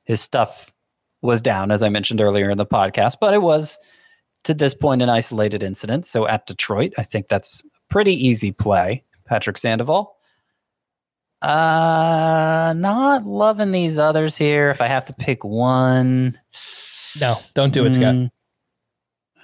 [0.05, 0.71] his stuff
[1.21, 3.77] was down, as I mentioned earlier in the podcast, but it was
[4.45, 6.05] to this point an isolated incident.
[6.05, 9.03] So at Detroit, I think that's a pretty easy play.
[9.25, 10.15] Patrick Sandoval.
[11.41, 14.69] Uh not loving these others here.
[14.69, 16.39] If I have to pick one.
[17.19, 18.31] No, don't do it, Scott.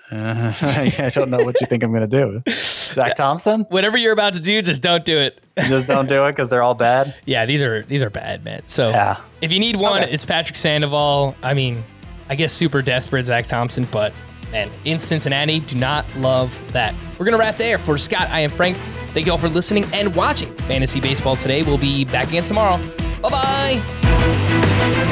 [0.12, 2.44] Uh, I don't know what you think I'm gonna do.
[2.52, 3.62] Zach Thompson?
[3.70, 5.42] Whatever you're about to do, just don't do it.
[5.64, 7.16] Just don't do it because they're all bad.
[7.26, 8.62] Yeah, these are these are bad, man.
[8.68, 9.18] So Yeah.
[9.42, 10.12] if you need one, Okay.
[10.12, 11.36] it's Patrick Sandoval.
[11.42, 11.84] I mean,
[12.30, 14.14] I guess super desperate Zach Thompson, but
[14.52, 16.94] man, in Cincinnati, do not love that.
[17.18, 17.80] We're gonna wrap there.
[17.80, 18.78] For Scott, I am Frank.
[19.16, 21.64] Thank you all for listening and watching Fantasy Baseball today.
[21.64, 22.78] We'll be back again tomorrow.
[23.24, 25.12] Bye bye.